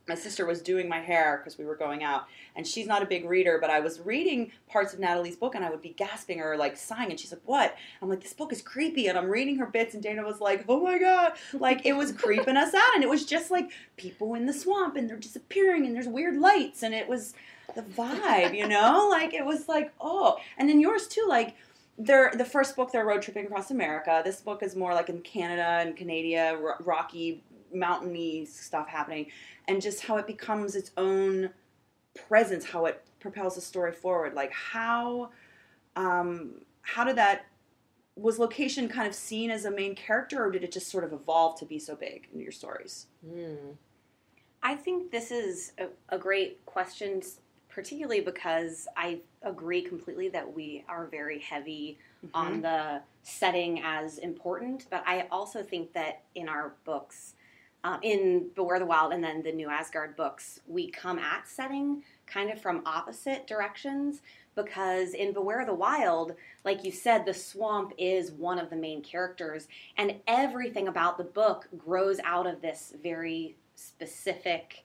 My 0.06 0.16
sister 0.16 0.46
was 0.46 0.62
doing 0.62 0.90
my 0.90 1.00
hair 1.00 1.38
because 1.42 1.58
we 1.58 1.64
were 1.64 1.78
going 1.78 2.04
out, 2.04 2.26
and 2.58 2.68
she's 2.68 2.86
not 2.86 3.02
a 3.02 3.06
big 3.06 3.24
reader. 3.24 3.58
But 3.62 3.70
I 3.70 3.80
was 3.80 4.02
reading 4.02 4.52
parts 4.68 4.94
of 4.94 5.00
Natalie's 5.00 5.38
book, 5.38 5.56
and 5.56 5.64
I 5.64 5.70
would 5.70 5.82
be 5.82 5.92
gasping 5.92 6.42
or 6.42 6.58
like 6.58 6.76
sighing, 6.76 7.12
and 7.12 7.18
she's 7.18 7.32
like, 7.32 7.42
"What?" 7.46 7.74
I'm 8.02 8.10
like, 8.10 8.20
"This 8.20 8.34
book 8.34 8.52
is 8.52 8.62
creepy," 8.62 9.08
and 9.08 9.18
I'm 9.18 9.30
reading 9.30 9.56
her 9.60 9.66
bits, 9.66 9.94
and 9.94 10.04
Dana 10.04 10.26
was 10.26 10.42
like, 10.42 10.66
"Oh 10.68 10.82
my 10.82 10.98
god!" 10.98 11.38
Like 11.54 11.86
it 11.86 11.94
was 11.94 12.12
creeping 12.12 12.58
us 12.58 12.74
out, 12.74 12.96
and 12.96 13.02
it 13.02 13.10
was 13.10 13.26
just 13.26 13.50
like 13.50 13.72
people 13.96 14.34
in 14.34 14.46
the 14.46 14.52
swamp, 14.52 14.98
and 14.98 15.10
they're 15.10 15.16
disappearing, 15.16 15.86
and 15.86 15.96
there's 15.96 16.10
weird 16.10 16.36
lights, 16.36 16.84
and 16.84 16.94
it 16.94 17.08
was 17.08 17.34
the 17.76 17.82
vibe, 17.82 18.56
you 18.56 18.68
know? 18.68 19.08
Like 19.10 19.34
it 19.34 19.46
was 19.46 19.68
like, 19.68 19.94
oh. 20.00 20.38
And 20.58 20.68
then 20.68 20.80
yours 20.80 21.08
too, 21.08 21.26
like 21.28 21.56
they're 21.98 22.32
the 22.36 22.46
first 22.46 22.76
book 22.76 22.92
they're 22.92 23.06
road 23.06 23.22
tripping 23.22 23.46
across 23.46 23.72
America. 23.72 24.22
This 24.26 24.42
book 24.42 24.64
is 24.64 24.76
more 24.76 24.94
like 24.94 25.10
in 25.10 25.22
Canada 25.22 25.88
and 25.88 25.96
Canada, 25.96 26.58
ro- 26.60 26.76
rocky, 26.84 27.44
mountainy 27.74 28.46
stuff 28.46 28.88
happening, 28.88 29.28
and 29.68 29.82
just 29.82 30.02
how 30.02 30.18
it 30.18 30.28
becomes 30.28 30.76
its 30.76 30.92
own 30.98 31.50
presence, 32.28 32.66
how 32.66 32.86
it 32.86 33.04
propels 33.20 33.56
the 33.56 33.62
story 33.62 33.92
forward. 33.92 34.34
Like 34.34 34.52
how, 34.52 35.32
um, 35.96 36.62
how 36.82 37.04
did 37.04 37.16
that 37.18 37.46
was 38.16 38.38
location 38.38 38.88
kind 38.88 39.08
of 39.08 39.16
seen 39.16 39.50
as 39.50 39.66
a 39.66 39.72
main 39.72 39.96
character, 39.96 40.44
or 40.46 40.52
did 40.52 40.64
it 40.64 40.72
just 40.72 40.90
sort 40.90 41.04
of 41.04 41.14
evolve 41.14 41.58
to 41.60 41.66
be 41.66 41.80
so 41.80 41.96
big 41.96 42.28
in 42.34 42.40
your 42.40 42.52
stories? 42.52 43.08
Mm. 43.28 43.76
I 44.62 44.76
think 44.76 45.12
this 45.12 45.32
is 45.32 45.74
a, 45.80 45.88
a 46.10 46.18
great 46.18 46.66
question, 46.66 47.22
particularly 47.74 48.22
because 48.22 48.88
I 48.96 49.20
agree 49.42 49.82
completely 49.82 50.30
that 50.30 50.54
we 50.54 50.86
are 50.88 51.08
very 51.08 51.40
heavy 51.40 51.98
on 52.34 52.62
the 52.62 53.02
setting 53.24 53.82
as 53.84 54.20
important. 54.20 54.86
But 54.90 55.04
I 55.08 55.28
also 55.32 55.64
think 55.64 55.94
that 55.94 56.22
in 56.36 56.48
our 56.48 56.74
books, 56.86 57.34
um, 57.84 58.00
in 58.02 58.50
Beware 58.56 58.80
the 58.80 58.86
Wild 58.86 59.12
and 59.12 59.24
then 59.24 59.42
the 59.42 59.52
New 59.52 59.70
Asgard 59.70 60.16
books, 60.16 60.62
we 60.68 60.90
come 60.90 61.20
at 61.20 61.48
setting 61.48 62.04
kind 62.28 62.50
of 62.50 62.62
from 62.62 62.84
opposite 62.86 63.48
directions. 63.48 64.22
Because 64.56 65.16
in 65.16 65.34
Beware 65.34 65.66
the 65.66 65.74
Wild, 65.74 66.36
like 66.64 66.86
you 66.86 66.92
said, 66.92 67.26
the 67.26 67.34
swamp 67.34 67.92
is 67.98 68.32
one 68.32 68.60
of 68.60 68.70
the 68.70 68.76
main 68.76 69.02
characters, 69.02 69.68
and 69.98 70.18
everything 70.28 70.88
about 70.88 71.18
the 71.18 71.24
book 71.24 71.68
grows 71.76 72.20
out 72.24 72.46
of 72.46 72.62
this 72.62 72.94
very 73.02 73.56
specific 73.76 74.84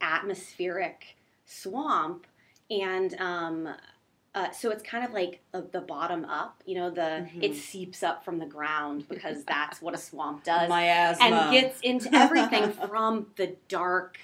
atmospheric 0.00 1.13
swamp 1.44 2.26
and 2.70 3.14
um, 3.20 3.68
Uh, 4.36 4.50
so 4.50 4.68
it's 4.72 4.82
kind 4.82 5.04
of 5.04 5.12
like 5.12 5.40
uh, 5.54 5.60
the 5.70 5.80
bottom 5.80 6.24
up, 6.24 6.60
you 6.66 6.74
know, 6.74 6.90
the 6.90 7.24
Mhm. 7.24 7.40
it 7.40 7.54
seeps 7.54 8.02
up 8.02 8.24
from 8.24 8.38
the 8.40 8.46
ground 8.46 9.08
because 9.08 9.44
that's 9.54 9.80
what 9.80 9.94
a 9.94 9.96
swamp 9.96 10.42
does, 10.42 10.68
Miasma. 10.68 11.24
and 11.24 11.52
gets 11.52 11.80
into 11.82 12.12
everything 12.12 12.72
from 12.88 13.28
the 13.36 13.54
dark, 13.68 14.18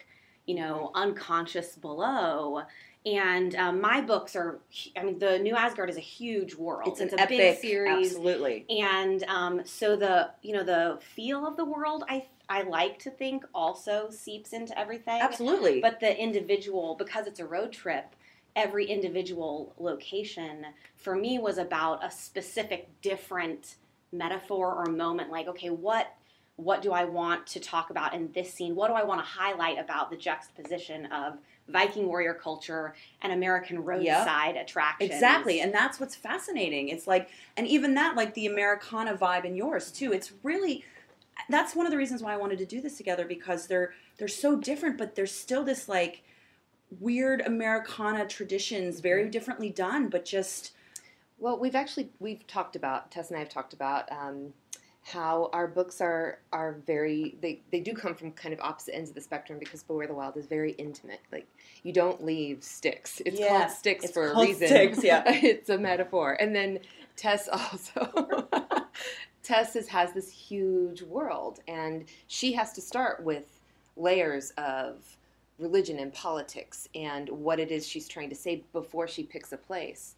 you 0.46 0.56
know, 0.56 0.90
unconscious 0.96 1.76
below. 1.76 2.62
And 3.06 3.54
um, 3.54 3.80
my 3.80 4.00
books 4.00 4.34
are, 4.34 4.58
I 4.96 5.04
mean, 5.04 5.20
the 5.20 5.38
New 5.38 5.54
Asgard 5.54 5.88
is 5.88 5.96
a 5.96 6.00
huge 6.00 6.56
world. 6.56 6.88
it's 6.88 7.00
an 7.00 7.10
a 7.16 7.22
epic 7.22 7.38
big 7.38 7.58
series, 7.60 8.08
Absolutely. 8.08 8.66
and 8.68 9.22
um, 9.28 9.64
so 9.64 9.94
the 9.94 10.30
you 10.42 10.52
know 10.56 10.64
the 10.64 10.98
feel 11.14 11.46
of 11.46 11.56
the 11.56 11.64
world, 11.64 12.02
I 12.08 12.26
I 12.50 12.62
like 12.62 12.98
to 13.00 13.10
think 13.10 13.44
also 13.54 14.10
seeps 14.10 14.52
into 14.52 14.76
everything. 14.76 15.22
Absolutely. 15.22 15.80
But 15.80 16.00
the 16.00 16.20
individual, 16.20 16.96
because 16.96 17.28
it's 17.28 17.38
a 17.38 17.46
road 17.46 17.72
trip, 17.72 18.16
every 18.56 18.86
individual 18.86 19.72
location 19.78 20.66
for 20.96 21.14
me 21.14 21.38
was 21.38 21.58
about 21.58 22.04
a 22.04 22.10
specific 22.10 22.88
different 23.02 23.76
metaphor 24.12 24.74
or 24.74 24.86
moment. 24.86 25.30
Like, 25.30 25.46
okay, 25.46 25.70
what 25.70 26.12
what 26.56 26.82
do 26.82 26.92
I 26.92 27.04
want 27.04 27.46
to 27.48 27.60
talk 27.60 27.88
about 27.88 28.12
in 28.12 28.30
this 28.32 28.52
scene? 28.52 28.74
What 28.74 28.88
do 28.88 28.94
I 28.94 29.02
want 29.02 29.20
to 29.20 29.26
highlight 29.26 29.78
about 29.78 30.10
the 30.10 30.16
juxtaposition 30.16 31.06
of 31.06 31.38
Viking 31.68 32.06
warrior 32.06 32.34
culture 32.34 32.94
and 33.22 33.32
American 33.32 33.82
roadside 33.82 34.56
attractions? 34.56 35.10
Exactly, 35.10 35.60
and 35.60 35.72
that's 35.72 35.98
what's 35.98 36.14
fascinating. 36.14 36.88
It's 36.88 37.06
like, 37.06 37.30
and 37.56 37.66
even 37.66 37.94
that, 37.94 38.14
like 38.14 38.34
the 38.34 38.46
Americana 38.46 39.16
vibe 39.16 39.46
in 39.46 39.54
yours 39.54 39.90
too. 39.90 40.12
It's 40.12 40.32
really, 40.42 40.84
that's 41.48 41.74
one 41.74 41.86
of 41.86 41.92
the 41.92 41.98
reasons 41.98 42.22
why 42.22 42.32
I 42.34 42.36
wanted 42.36 42.58
to 42.58 42.66
do 42.66 42.80
this 42.80 42.96
together 42.96 43.24
because 43.24 43.66
they're 43.66 43.92
they're 44.18 44.28
so 44.28 44.56
different, 44.56 44.98
but 44.98 45.14
there's 45.14 45.34
still 45.34 45.64
this 45.64 45.88
like 45.88 46.22
weird 46.98 47.40
Americana 47.40 48.26
traditions, 48.26 49.00
very 49.00 49.28
differently 49.28 49.70
done, 49.70 50.08
but 50.08 50.24
just 50.24 50.72
Well, 51.38 51.58
we've 51.58 51.74
actually 51.74 52.10
we've 52.18 52.46
talked 52.46 52.76
about 52.76 53.10
Tess 53.10 53.28
and 53.28 53.36
I 53.36 53.40
have 53.40 53.48
talked 53.48 53.72
about 53.72 54.10
um, 54.12 54.52
how 55.02 55.48
our 55.52 55.66
books 55.66 56.00
are 56.00 56.38
are 56.52 56.76
very 56.86 57.36
they 57.40 57.60
they 57.72 57.80
do 57.80 57.94
come 57.94 58.14
from 58.14 58.32
kind 58.32 58.52
of 58.52 58.60
opposite 58.60 58.94
ends 58.94 59.10
of 59.10 59.14
the 59.14 59.20
spectrum 59.20 59.58
because 59.58 59.82
Beware 59.82 60.06
the 60.06 60.14
Wild 60.14 60.36
is 60.36 60.46
very 60.46 60.72
intimate. 60.72 61.20
Like 61.32 61.46
you 61.82 61.92
don't 61.92 62.24
leave 62.24 62.62
sticks. 62.62 63.20
It's 63.24 63.40
Yeah, 63.40 63.60
called 63.60 63.70
sticks 63.70 64.04
it's 64.04 64.12
for 64.12 64.30
a 64.30 64.38
reason. 64.38 64.68
Styx, 64.68 65.02
yeah. 65.02 65.22
it's 65.26 65.70
a 65.70 65.78
metaphor. 65.78 66.36
And 66.40 66.54
then 66.54 66.80
Tess 67.16 67.48
also. 67.52 68.48
Tess 69.42 69.74
is, 69.74 69.88
has 69.88 70.12
this 70.12 70.30
huge 70.30 71.02
world, 71.02 71.60
and 71.66 72.04
she 72.28 72.52
has 72.52 72.72
to 72.74 72.80
start 72.80 73.24
with 73.24 73.60
layers 73.96 74.50
of 74.58 75.16
religion 75.58 75.98
and 75.98 76.12
politics 76.12 76.88
and 76.94 77.28
what 77.28 77.58
it 77.60 77.70
is 77.70 77.86
she's 77.86 78.08
trying 78.08 78.30
to 78.30 78.34
say 78.34 78.62
before 78.72 79.06
she 79.08 79.22
picks 79.22 79.52
a 79.52 79.56
place 79.56 80.14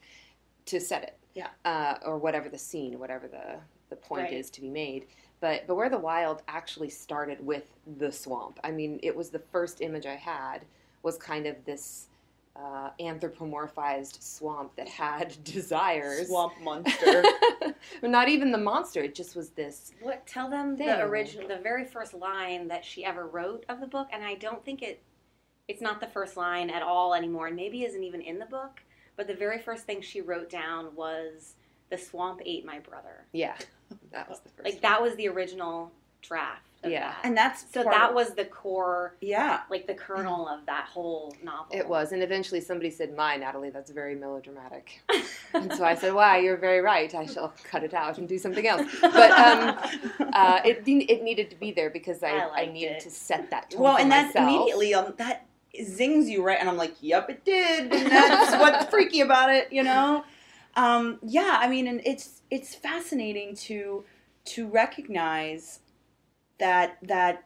to 0.67 0.81
set 0.81 1.03
it. 1.03 1.19
Yeah. 1.35 1.49
Uh, 1.65 1.95
or 2.05 2.19
whatever 2.19 2.49
the 2.49 2.59
scene, 2.59 2.99
whatever 2.99 3.27
the, 3.27 3.57
the 3.93 3.97
point 3.97 4.23
Right. 4.25 4.33
is 4.33 4.51
to 4.51 4.61
be 4.63 4.69
made. 4.71 5.07
But 5.41 5.67
Beware 5.67 5.91
the 5.91 5.99
Wild 5.99 6.43
actually 6.49 6.89
started 6.89 7.45
with 7.45 7.65
the 7.99 8.11
swamp. 8.11 8.59
I 8.65 8.71
mean, 8.71 8.99
it 9.03 9.15
was 9.15 9.29
the 9.31 9.39
first 9.39 9.81
image 9.81 10.07
I 10.07 10.15
had 10.15 10.65
was 11.03 11.19
kind 11.19 11.47
of 11.47 11.57
this 11.65 12.09
uh, 12.55 12.91
anthropomorphized 13.01 14.23
swamp 14.23 14.75
that 14.77 14.89
had 14.89 15.35
desires. 15.45 16.29
swamp 16.29 16.53
monster. 16.63 17.23
Not 18.03 18.29
even 18.29 18.53
the 18.53 18.59
monster. 18.59 19.01
It 19.03 19.15
just 19.15 19.35
was 19.37 19.51
this. 19.51 19.93
What 20.01 20.27
tell 20.27 20.49
them 20.49 20.77
Thing. 20.77 20.87
the 20.87 21.03
original 21.03 21.49
the 21.49 21.59
very 21.59 21.85
first 21.85 22.15
line 22.15 22.69
that 22.69 22.85
she 22.85 23.05
ever 23.05 23.27
wrote 23.27 23.65
of 23.69 23.81
the 23.81 23.87
book 23.87 24.09
and 24.13 24.23
I 24.25 24.35
don't 24.35 24.65
think 24.65 24.83
it 24.83 25.03
it's 25.69 25.81
not 25.83 26.01
the 26.01 26.07
first 26.09 26.37
line 26.37 26.71
at 26.71 26.83
all 26.83 27.15
anymore 27.15 27.47
and 27.47 27.57
maybe 27.57 27.85
isn't 27.85 28.03
even 28.05 28.21
in 28.21 28.39
the 28.39 28.47
book 28.47 28.83
but 29.17 29.27
the 29.27 29.35
very 29.35 29.59
first 29.59 29.85
thing 29.87 30.01
she 30.03 30.21
wrote 30.21 30.51
down 30.51 30.95
was 30.95 31.55
the 31.93 31.99
swamp 31.99 32.41
ate 32.45 32.65
my 32.65 32.79
brother 32.81 33.25
Yeah, 33.33 33.55
that 34.13 34.29
was 34.29 34.41
the 34.41 34.49
first. 34.49 34.65
like 34.65 34.75
one. 34.75 34.83
that 34.83 35.03
was 35.03 35.15
the 35.17 35.29
original 35.29 35.93
draft 36.23 36.63
of 36.85 36.91
Yeah. 36.91 37.09
that. 37.11 37.19
and 37.25 37.37
that's 37.37 37.65
so 37.73 37.83
that 37.85 38.09
of- 38.11 38.15
was 38.15 38.35
the 38.35 38.45
core 38.47 39.15
yeah. 39.21 39.61
like 39.71 39.87
the 39.87 39.95
kernel 39.95 40.49
of 40.49 40.65
that 40.67 40.87
whole 40.87 41.35
novel 41.43 41.67
It 41.77 41.87
was, 41.87 42.13
and 42.13 42.23
eventually 42.23 42.61
somebody 42.61 42.91
said, 42.91 43.15
"My 43.17 43.37
Natalie, 43.37 43.71
that's 43.71 43.91
very 43.91 44.15
melodramatic." 44.15 45.01
and 45.55 45.73
so 45.75 45.85
I 45.85 45.95
said, 45.95 46.15
"Wow, 46.15 46.37
you're 46.37 46.57
very 46.57 46.81
right. 46.81 47.13
I 47.15 47.27
shall 47.27 47.53
cut 47.71 47.83
it 47.85 47.93
out 47.95 48.19
and 48.19 48.27
do 48.29 48.39
something 48.39 48.67
else." 48.67 48.87
But 49.03 49.31
um, 49.33 49.79
uh, 50.33 50.61
it 50.65 50.83
it 50.87 51.23
needed 51.23 51.51
to 51.51 51.57
be 51.57 51.71
there 51.73 51.91
because 51.91 52.23
I, 52.23 52.31
I 52.31 52.61
I, 52.63 52.67
needed 52.67 52.93
it. 52.99 53.01
to 53.01 53.11
set 53.11 53.51
that 53.51 53.71
tone 53.71 53.83
well, 53.83 53.97
for 53.97 54.03
and 54.03 54.11
that's 54.11 54.35
myself. 54.35 54.49
immediately 54.55 54.95
um, 54.95 55.15
that 55.19 55.47
zings 55.83 56.29
you 56.29 56.43
right, 56.45 56.59
and 56.61 56.69
I'm 56.69 56.77
like, 56.77 56.95
yep, 57.01 57.29
it 57.31 57.45
did, 57.45 57.93
and 57.93 58.07
that's 58.11 58.53
what's 58.61 58.85
freaky 58.91 59.21
about 59.23 59.51
it, 59.51 59.73
you 59.73 59.83
know. 59.83 60.25
Um, 60.75 61.19
yeah, 61.23 61.59
I 61.61 61.69
mean, 61.69 61.87
and 61.87 62.01
it's 62.05 62.43
it's 62.51 62.75
fascinating 62.75 63.55
to 63.57 64.05
to 64.47 64.67
recognize 64.67 65.81
that 66.59 66.99
that 67.03 67.45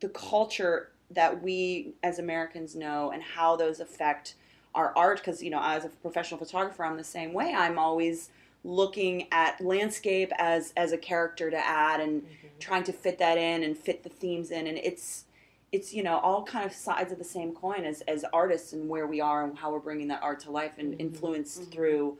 the 0.00 0.08
culture 0.08 0.90
that 1.10 1.42
we 1.42 1.94
as 2.02 2.18
Americans 2.18 2.74
know 2.74 3.10
and 3.10 3.22
how 3.22 3.56
those 3.56 3.80
affect 3.80 4.34
our 4.74 4.92
art 4.96 5.18
because 5.18 5.42
you 5.42 5.50
know 5.50 5.60
as 5.62 5.84
a 5.84 5.88
professional 5.88 6.38
photographer 6.38 6.84
I'm 6.84 6.96
the 6.96 7.04
same 7.04 7.32
way 7.32 7.52
I'm 7.54 7.78
always 7.78 8.30
looking 8.62 9.26
at 9.32 9.60
landscape 9.60 10.30
as 10.38 10.72
as 10.76 10.92
a 10.92 10.98
character 10.98 11.50
to 11.50 11.56
add 11.58 12.00
and 12.00 12.22
trying 12.60 12.84
to 12.84 12.92
fit 12.92 13.18
that 13.18 13.38
in 13.38 13.64
and 13.64 13.76
fit 13.76 14.04
the 14.04 14.08
themes 14.08 14.50
in 14.50 14.66
and 14.66 14.78
it's 14.78 15.24
it's 15.72 15.92
you 15.92 16.02
know 16.02 16.18
all 16.18 16.44
kind 16.44 16.64
of 16.64 16.72
sides 16.72 17.10
of 17.10 17.18
the 17.18 17.24
same 17.24 17.52
coin 17.52 17.84
as 17.84 18.02
as 18.02 18.24
artists 18.32 18.72
and 18.72 18.88
where 18.88 19.06
we 19.06 19.20
are 19.20 19.44
and 19.44 19.58
how 19.58 19.72
we're 19.72 19.78
bringing 19.80 20.08
that 20.08 20.22
art 20.22 20.38
to 20.40 20.50
life 20.50 20.72
and 20.78 20.94
Mhm. 20.94 21.00
influenced 21.00 21.62
Mhm. 21.62 21.72
through 21.72 22.18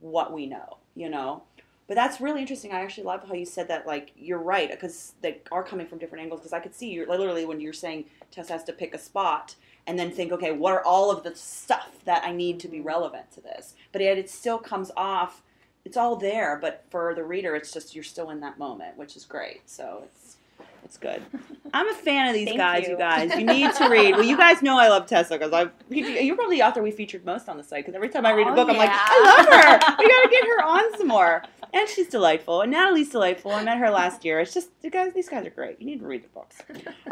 what 0.00 0.32
we 0.32 0.46
know 0.46 0.78
you 0.94 1.08
know? 1.08 1.42
But 1.88 1.96
that's 1.96 2.20
really 2.20 2.40
interesting. 2.40 2.72
I 2.72 2.82
actually 2.82 3.04
love 3.04 3.26
how 3.26 3.34
you 3.34 3.44
said 3.44 3.66
that 3.68 3.86
like 3.86 4.12
you're 4.16 4.38
right 4.38 4.70
because 4.70 5.14
they 5.22 5.38
are 5.50 5.64
coming 5.64 5.86
from 5.86 5.98
different 5.98 6.22
angles 6.22 6.40
because 6.40 6.52
i 6.52 6.60
could 6.60 6.74
see 6.74 6.88
you 6.88 7.04
literally 7.08 7.44
when 7.44 7.60
you're 7.60 7.72
saying 7.72 8.04
tess 8.30 8.48
has 8.48 8.62
to 8.64 8.72
pick 8.72 8.94
a 8.94 8.98
spot 8.98 9.56
and 9.88 9.98
then 9.98 10.12
think 10.12 10.30
okay 10.30 10.52
what 10.52 10.72
are 10.72 10.84
all 10.84 11.10
of 11.10 11.24
the 11.24 11.34
stuff 11.34 11.98
that 12.04 12.22
i 12.24 12.32
need 12.32 12.60
to 12.60 12.68
be 12.68 12.80
relevant 12.80 13.30
to 13.32 13.40
this? 13.40 13.74
But 13.90 14.02
yet 14.02 14.18
it 14.18 14.30
still 14.30 14.58
comes 14.58 14.92
off 14.96 15.42
it's 15.84 15.96
all 15.96 16.14
there 16.14 16.58
but 16.60 16.84
for 16.90 17.12
the 17.14 17.24
reader 17.24 17.56
it's 17.56 17.72
just 17.72 17.94
you're 17.94 18.04
still 18.04 18.30
in 18.30 18.38
that 18.40 18.58
moment 18.58 18.96
which 18.96 19.16
is 19.16 19.24
great. 19.24 19.68
So 19.68 20.04
it's 20.04 20.36
it's 20.84 20.96
good. 20.98 21.22
I'm 21.74 21.88
a 21.88 21.94
fan 21.94 22.28
of 22.28 22.34
these 22.34 22.46
Thank 22.48 22.58
guys 22.58 22.84
you. 22.84 22.90
you. 22.92 22.98
guys. 22.98 23.34
You 23.36 23.44
need 23.46 23.72
to 23.74 23.88
read. 23.90 24.14
Well 24.14 24.24
you 24.24 24.36
guys 24.36 24.60
know 24.62 24.78
i 24.78 24.88
love 24.88 25.06
tessa 25.06 25.34
because 25.38 25.52
i've 25.52 25.70
you're 25.88 26.34
probably 26.34 26.56
the 26.56 26.62
author 26.62 26.82
we 26.82 26.90
featured 26.90 27.24
most 27.24 27.48
on 27.48 27.56
the 27.56 27.62
site 27.62 27.84
because 27.84 27.94
every 27.94 28.08
time 28.08 28.26
i 28.26 28.32
read 28.32 28.46
a 28.46 28.50
Oh, 28.50 28.54
book 28.56 28.68
i'm 28.68 28.76
like 28.76 28.90
i 28.92 29.36
love 29.36 29.46
her. 29.46 29.94
We 30.02 30.08
gotta 30.08 30.28
get 30.30 30.44
her 30.44 30.64
on 30.64 30.98
some 30.98 31.06
more. 31.08 31.42
And 31.72 31.88
she's 31.88 32.08
delightful. 32.08 32.62
And 32.62 32.72
natalie's 32.72 33.10
delightful. 33.10 33.52
I 33.52 33.62
met 33.62 33.78
her 33.78 33.90
last 33.90 34.24
year. 34.24 34.40
It's 34.40 34.52
just 34.52 34.70
you 34.82 34.90
guys 34.90 35.12
these 35.14 35.28
guys 35.28 35.46
are 35.46 35.50
great. 35.50 35.80
You 35.80 35.86
need 35.86 36.00
to 36.00 36.06
read 36.06 36.24
the 36.24 36.28
books. 36.28 36.56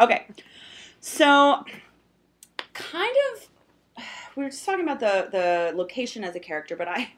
Okay. 0.00 0.26
So 1.00 1.64
kind 2.72 3.14
of 3.34 4.04
we 4.36 4.42
were 4.44 4.50
just 4.50 4.64
talking 4.64 4.82
about 4.84 4.98
the 5.00 5.28
the 5.30 5.76
location 5.76 6.24
as 6.24 6.34
a 6.36 6.40
character 6.40 6.74
but 6.76 6.88
i 6.88 7.10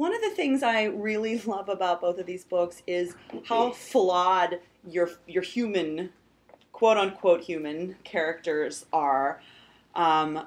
one 0.00 0.14
of 0.14 0.20
the 0.22 0.30
things 0.30 0.62
i 0.62 0.84
really 0.84 1.38
love 1.46 1.68
about 1.68 2.00
both 2.00 2.18
of 2.18 2.26
these 2.26 2.44
books 2.44 2.82
is 2.86 3.14
how 3.44 3.70
flawed 3.70 4.58
your 4.88 5.10
your 5.26 5.42
human 5.42 6.10
quote 6.80 6.96
unquote 6.96 7.42
human 7.42 7.94
characters 8.04 8.86
are. 8.90 9.42
Um, 9.94 10.46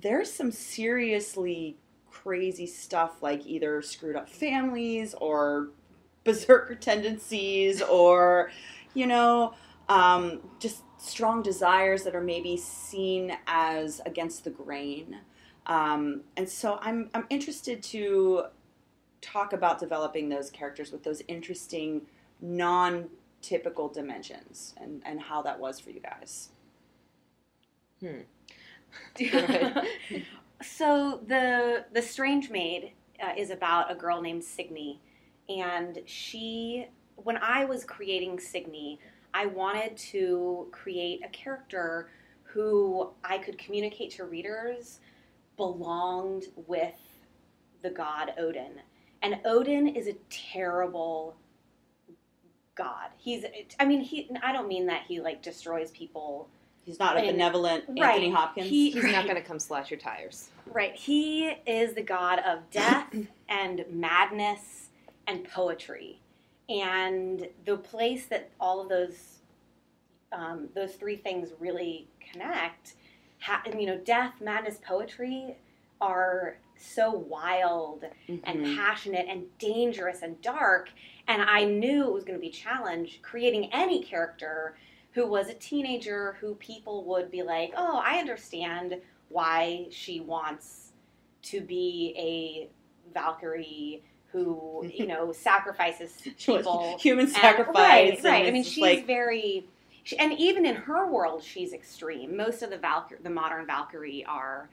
there's 0.00 0.32
some 0.32 0.52
seriously 0.52 1.76
crazy 2.08 2.68
stuff 2.68 3.20
like 3.20 3.44
either 3.46 3.82
screwed 3.82 4.14
up 4.14 4.28
families 4.28 5.12
or 5.20 5.70
berserker 6.24 6.76
tendencies 6.76 7.82
or 7.82 8.52
you 8.94 9.08
know 9.08 9.54
um, 9.88 10.38
just 10.60 10.84
strong 10.98 11.42
desires 11.42 12.04
that 12.04 12.14
are 12.14 12.22
maybe 12.22 12.56
seen 12.56 13.36
as 13.48 14.00
against 14.06 14.44
the 14.44 14.50
grain. 14.50 15.18
Um, 15.66 16.20
and 16.36 16.48
so 16.48 16.78
I'm, 16.80 17.10
I'm 17.12 17.26
interested 17.28 17.82
to 17.84 18.44
talk 19.22 19.54
about 19.54 19.78
developing 19.78 20.28
those 20.28 20.50
characters 20.50 20.92
with 20.92 21.02
those 21.02 21.22
interesting 21.28 22.02
non-typical 22.42 23.88
dimensions 23.88 24.74
and, 24.78 25.00
and 25.06 25.20
how 25.20 25.40
that 25.42 25.58
was 25.58 25.80
for 25.80 25.90
you 25.90 26.00
guys. 26.00 26.50
So 30.62 31.20
the 31.26 31.84
the 31.92 32.02
strange 32.02 32.50
maid 32.50 32.92
uh, 33.20 33.32
is 33.36 33.50
about 33.50 33.90
a 33.90 33.94
girl 33.94 34.20
named 34.22 34.44
Signy, 34.44 35.00
and 35.48 35.98
she 36.06 36.86
when 37.16 37.36
I 37.38 37.64
was 37.64 37.84
creating 37.84 38.38
Signy, 38.38 39.00
I 39.34 39.46
wanted 39.46 39.96
to 39.96 40.68
create 40.70 41.20
a 41.24 41.28
character 41.28 42.10
who 42.44 43.10
I 43.24 43.38
could 43.38 43.58
communicate 43.58 44.12
to 44.12 44.24
readers 44.24 45.00
belonged 45.56 46.44
with 46.66 47.00
the 47.82 47.90
god 47.90 48.34
Odin. 48.38 48.80
And 49.22 49.38
Odin 49.44 49.86
is 49.88 50.08
a 50.08 50.14
terrible 50.30 51.36
god. 52.74 53.10
He's 53.18 53.44
I 53.78 53.84
mean 53.84 54.00
he 54.00 54.28
I 54.42 54.52
don't 54.52 54.68
mean 54.68 54.86
that 54.86 55.02
he 55.06 55.20
like 55.20 55.42
destroys 55.42 55.90
people 55.90 56.48
He's 56.84 56.98
not 56.98 57.16
a 57.16 57.20
And- 57.20 57.28
benevolent 57.36 57.84
right. 57.90 58.02
Anthony 58.14 58.30
Hopkins. 58.32 58.68
He- 58.68 58.90
He's 58.90 59.04
not 59.04 59.24
going 59.24 59.36
to 59.36 59.42
come 59.42 59.60
slash 59.60 59.88
your 59.92 60.00
tires. 60.00 60.48
Right. 60.66 60.96
He 60.96 61.46
is 61.64 61.94
the 61.94 62.02
god 62.02 62.40
of 62.40 62.68
death 62.72 63.14
and 63.48 63.84
madness 63.88 64.88
and 65.28 65.44
poetry. 65.44 66.18
And 66.68 67.46
the 67.66 67.76
place 67.76 68.26
that 68.26 68.50
all 68.58 68.80
of 68.80 68.88
those 68.88 69.38
um, 70.32 70.70
those 70.74 70.94
three 70.94 71.16
things 71.16 71.50
really 71.60 72.08
connect, 72.32 72.94
ha- 73.40 73.62
you 73.78 73.84
know, 73.86 73.98
death, 73.98 74.32
madness, 74.40 74.78
poetry 74.84 75.56
are 76.02 76.56
so 76.76 77.10
wild 77.12 78.04
and 78.28 78.42
Mhm. 78.66 78.76
passionate 78.76 79.26
and 79.28 79.46
dangerous 79.58 80.22
and 80.22 80.40
dark. 80.42 80.90
And 81.28 81.40
I 81.40 81.64
knew 81.64 82.08
it 82.08 82.12
was 82.12 82.24
going 82.24 82.36
to 82.36 82.40
be 82.40 82.48
a 82.48 82.52
challenge 82.52 83.20
creating 83.22 83.72
any 83.72 84.02
character 84.02 84.76
who 85.12 85.26
was 85.26 85.48
a 85.48 85.54
teenager 85.54 86.36
who 86.40 86.56
people 86.56 87.04
would 87.04 87.30
be 87.30 87.42
like, 87.42 87.72
oh, 87.76 87.98
I 88.04 88.18
understand 88.18 89.00
why 89.28 89.86
she 89.90 90.20
wants 90.20 90.92
to 91.42 91.60
be 91.60 92.14
a 92.18 92.68
Valkyrie 93.14 94.02
who, 94.32 94.84
you 94.92 95.06
know, 95.06 95.30
sacrifices 95.50 96.20
people. 96.38 96.96
human 97.00 97.26
And- 97.26 97.34
sacrifice. 97.34 97.74
right, 97.76 98.14
and 98.16 98.24
right. 98.24 98.46
I 98.46 98.50
mean, 98.50 98.64
she's 98.64 98.82
like 98.82 99.06
very, 99.06 99.68
she, 100.02 100.16
and 100.18 100.32
even 100.32 100.66
in 100.66 100.74
her 100.74 101.06
world, 101.08 101.44
she's 101.44 101.72
extreme. 101.72 102.36
Most 102.36 102.62
of 102.62 102.70
the 102.70 102.78
Valkyrie, 102.78 103.20
the 103.22 103.30
modern 103.30 103.66
Valkyrie, 103.66 104.24
are 104.24 104.68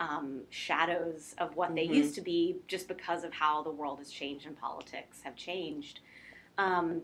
um, 0.00 0.42
shadows 0.50 1.34
of 1.38 1.56
what 1.56 1.74
they 1.74 1.86
Mhm. 1.86 1.94
used 1.94 2.14
to 2.16 2.20
be, 2.20 2.56
just 2.66 2.88
because 2.88 3.24
of 3.24 3.32
how 3.32 3.62
the 3.62 3.70
world 3.70 3.98
has 3.98 4.10
changed 4.10 4.46
and 4.46 4.58
politics 4.58 5.22
have 5.22 5.36
changed. 5.36 6.00
Um, 6.58 7.02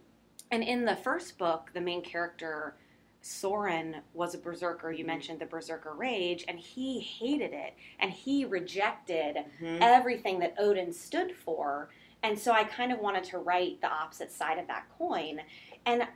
and 0.51 0.63
in 0.63 0.85
the 0.85 0.97
first 0.97 1.39
book, 1.39 1.71
the 1.73 1.81
main 1.81 2.03
character. 2.03 2.77
Soren 3.23 4.01
was 4.15 4.35
a 4.35 4.39
berserker. 4.39 4.91
You 4.91 5.05
Mhm. 5.05 5.09
mentioned 5.09 5.41
the 5.41 5.47
berserker 5.47 5.93
rage, 5.93 6.43
and 6.49 6.59
he 6.59 7.01
hated 7.01 7.53
it, 7.53 7.75
and 7.99 8.11
he 8.11 8.47
rejected 8.47 9.45
Mhm. 9.61 9.79
everything 9.83 10.39
that 10.39 10.55
Odin 10.59 10.91
stood 10.91 11.37
for. 11.37 11.91
And 12.23 12.39
so 12.39 12.53
I 12.53 12.65
kind 12.65 12.93
of 12.93 12.99
wanted 12.99 13.25
to 13.25 13.39
write 13.39 13.83
the 13.83 13.89
opposite 13.93 14.33
side 14.33 14.59
of 14.59 14.67
that 14.69 14.87
coin. 14.97 15.43
And 15.85 16.09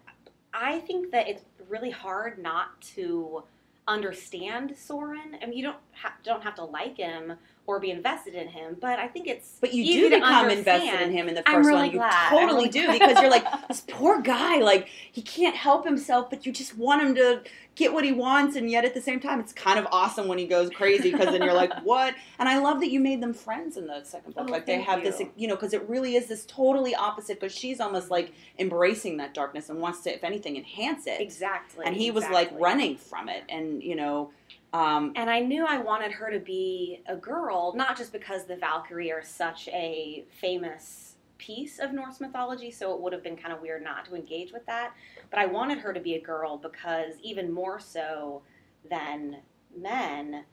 I 0.55 0.81
think 0.81 1.11
that 1.11 1.29
it's 1.29 1.45
really 1.69 1.91
hard 1.91 2.39
not 2.39 2.81
to 2.95 3.45
understand 3.87 4.75
Soren. 4.77 5.37
I 5.43 5.47
mean, 5.47 5.59
you 5.59 5.65
don't 5.65 5.77
ha- 5.93 6.15
don't 6.23 6.43
have 6.43 6.55
to 6.57 6.65
like 6.65 6.97
him 6.97 7.35
or 7.67 7.81
be 7.81 7.91
invested 7.91 8.35
in 8.35 8.49
him, 8.49 8.77
but 8.79 8.99
I 8.99 9.09
think 9.09 9.27
it's 9.27 9.57
But 9.61 9.73
you 9.73 9.85
do 9.85 10.11
become 10.11 10.51
invested 10.51 11.01
in 11.01 11.13
him 11.13 11.29
in 11.29 11.35
the 11.35 11.43
1st 11.43 11.55
I'm 11.55 11.67
really 11.67 11.73
one. 11.75 11.91
You 11.93 11.99
glad. 11.99 12.31
Totally 12.31 12.55
really 12.55 12.69
do 12.69 12.93
because 12.93 13.21
you're 13.21 13.31
like 13.31 13.47
this 13.69 13.83
poor 13.89 14.21
guy. 14.21 14.59
Like 14.59 14.89
he 14.89 15.23
can't 15.23 15.57
help 15.57 15.85
himself, 15.85 16.29
but 16.29 16.45
you 16.45 16.53
just 16.53 16.77
want 16.77 17.03
him 17.03 17.15
to 17.15 17.43
get 17.75 17.93
what 17.93 18.05
he 18.05 18.13
wants, 18.13 18.57
and 18.57 18.71
yet 18.71 18.85
at 18.85 18.95
the 18.95 19.01
same 19.01 19.19
time, 19.19 19.41
it's 19.41 19.53
kind 19.53 19.79
of 19.79 19.87
awesome 19.91 20.29
when 20.29 20.39
he 20.39 20.47
goes 20.47 20.71
crazy 20.71 21.11
because 21.11 21.27
then 21.27 21.43
you're 21.43 21.55
like, 21.55 21.73
what? 21.83 22.15
And 22.39 22.49
I 22.49 22.59
love 22.59 22.81
that 22.81 22.91
you 22.91 23.01
made 23.01 23.21
them 23.21 23.35
friends 23.35 23.77
in 23.77 23.87
the 23.87 24.05
second 24.05 24.35
book. 24.35 24.47
Oh, 24.49 24.53
like 24.53 24.67
they 24.67 24.81
have 24.81 25.03
this, 25.03 25.21
you. 25.21 25.31
you 25.37 25.49
know, 25.49 25.57
because 25.57 25.73
it 25.73 25.89
really 25.89 26.17
is 26.17 26.27
this 26.27 26.45
totally 26.45 26.95
opposite. 26.95 27.41
Because 27.41 27.57
she's 27.57 27.81
almost 27.81 28.11
like 28.11 28.33
embracing 28.59 29.17
that 29.17 29.35
darkness 29.35 29.71
and 29.71 29.81
wants 29.81 30.03
to, 30.03 30.15
if 30.15 30.23
anything, 30.23 30.57
enhance 30.57 31.07
it. 31.07 31.21
Exactly. 31.21 31.85
And 31.87 31.97
he 31.97 32.11
was 32.11 32.29
like 32.29 32.51
running 32.53 32.97
from 32.97 33.29
it, 33.29 33.45
and 33.49 33.74
you 33.81 33.97
know. 33.97 34.31
Um, 34.73 35.13
And 35.15 35.31
I 35.31 35.41
knew 35.41 35.65
I 35.65 35.79
wanted 35.79 36.13
her 36.13 36.31
to 36.31 36.41
be 36.41 37.01
a 37.07 37.17
girl, 37.17 37.75
not 37.77 37.97
just 37.97 38.13
because 38.13 38.45
the 38.45 38.57
Valkyrie 38.57 39.13
are 39.13 39.23
such 39.23 39.69
a 39.69 40.25
famous 40.41 41.15
piece 41.39 41.79
of 41.79 41.93
Norse 41.93 42.21
mythology, 42.21 42.71
so 42.71 42.93
it 42.95 43.01
would 43.01 43.13
have 43.13 43.23
been 43.23 43.37
kind 43.37 43.53
of 43.53 43.61
weird 43.61 43.83
not 43.85 44.05
to 44.07 44.15
engage 44.17 44.53
with 44.53 44.65
that. 44.67 44.93
But 45.31 45.39
I 45.39 45.47
wanted 45.47 45.79
her 45.79 45.93
to 45.93 46.01
be 46.01 46.15
a 46.15 46.21
girl 46.21 46.57
because, 46.57 47.15
even 47.23 47.53
more 47.53 47.79
so 47.79 48.43
than 48.89 49.39
men, 49.77 50.45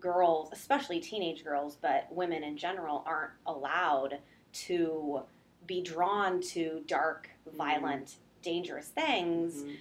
girls, 0.00 0.50
especially 0.52 1.00
teenage 1.00 1.44
girls, 1.44 1.76
but 1.80 2.06
women 2.10 2.42
in 2.44 2.56
general, 2.56 3.02
aren't 3.06 3.32
allowed 3.46 4.18
to 4.52 5.22
be 5.66 5.82
drawn 5.82 6.40
to 6.40 6.82
dark, 6.86 7.28
violent, 7.56 8.16
dangerous 8.42 8.88
things 8.88 9.62
mhm. 9.62 9.76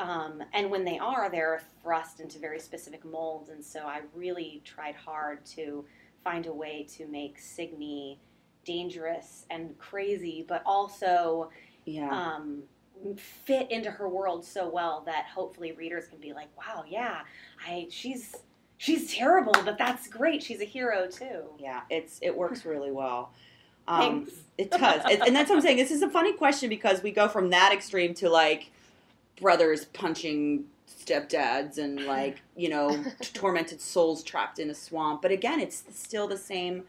Um, 0.00 0.42
and 0.54 0.70
when 0.70 0.84
they 0.84 0.98
are, 0.98 1.30
they're 1.30 1.60
thrust 1.82 2.20
into 2.20 2.38
very 2.38 2.58
specific 2.58 3.04
molds. 3.04 3.50
And 3.50 3.62
so 3.62 3.80
I 3.80 4.00
really 4.14 4.62
tried 4.64 4.94
hard 4.94 5.44
to 5.56 5.84
find 6.24 6.46
a 6.46 6.52
way 6.52 6.86
to 6.96 7.06
make 7.06 7.38
Signy 7.38 8.18
dangerous 8.64 9.44
and 9.50 9.76
crazy, 9.78 10.44
but 10.48 10.62
also 10.64 11.50
yeah. 11.84 12.10
um, 12.10 12.62
fit 13.16 13.70
into 13.70 13.90
her 13.90 14.08
world 14.08 14.44
so 14.44 14.68
well 14.68 15.02
that 15.06 15.26
hopefully 15.26 15.72
readers 15.72 16.06
can 16.08 16.18
be 16.18 16.32
like, 16.32 16.48
"Wow, 16.56 16.84
yeah, 16.88 17.20
I 17.66 17.86
she's 17.90 18.36
she's 18.78 19.14
terrible, 19.14 19.54
but 19.64 19.76
that's 19.78 20.08
great. 20.08 20.42
She's 20.42 20.60
a 20.60 20.66
hero 20.66 21.08
too." 21.08 21.44
Yeah, 21.58 21.82
it's 21.90 22.18
it 22.22 22.36
works 22.36 22.64
really 22.64 22.90
well. 22.90 23.32
Um, 23.88 24.28
it 24.56 24.70
does, 24.70 25.02
It- 25.10 25.20
and 25.26 25.34
that's 25.34 25.48
what 25.50 25.56
I'm 25.56 25.62
saying. 25.62 25.78
This 25.78 25.90
is 25.90 26.02
a 26.02 26.08
funny 26.08 26.32
question 26.34 26.68
because 26.68 27.02
we 27.02 27.10
go 27.10 27.26
from 27.26 27.50
that 27.50 27.72
extreme 27.72 28.14
to 28.14 28.28
like 28.28 28.70
brothers 29.40 29.84
punching 29.86 30.64
stepdads 30.88 31.78
and 31.78 32.04
like 32.06 32.40
you 32.56 32.68
know 32.68 33.02
tormented 33.32 33.80
souls 33.80 34.22
trapped 34.22 34.58
in 34.58 34.70
a 34.70 34.74
swamp. 34.74 35.22
But 35.22 35.30
again, 35.30 35.60
it's 35.60 35.84
still 35.94 36.28
the 36.28 36.36
same 36.38 36.84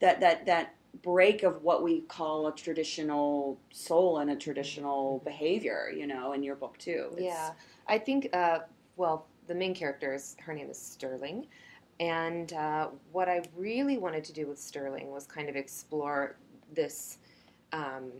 that 0.00 0.20
that 0.20 0.46
that 0.46 0.74
break 1.02 1.42
of 1.42 1.62
what 1.62 1.82
we 1.82 2.00
call 2.02 2.46
a 2.46 2.54
traditional 2.54 3.58
soul 3.72 4.18
and 4.18 4.30
a 4.30 4.36
traditional 4.36 5.20
behavior. 5.24 5.92
You 5.96 6.06
know, 6.06 6.32
in 6.32 6.42
your 6.42 6.56
book 6.56 6.76
too. 6.78 7.08
It's- 7.12 7.22
Yeah, 7.24 7.50
I 7.88 7.98
think. 7.98 8.28
Uh, 8.32 8.60
well, 8.96 9.26
the 9.46 9.54
main 9.54 9.74
character 9.74 10.14
is 10.14 10.36
her 10.40 10.52
name 10.54 10.70
is 10.70 10.78
Sterling, 10.78 11.46
and 12.00 12.52
uh, 12.52 12.88
what 13.12 13.28
I 13.28 13.42
really 13.56 13.98
wanted 13.98 14.24
to 14.24 14.32
do 14.32 14.46
with 14.46 14.58
Sterling 14.58 15.10
was 15.10 15.26
kind 15.26 15.48
of 15.48 15.56
explore 15.56 16.36
this. 16.74 17.18
Um, 17.72 18.12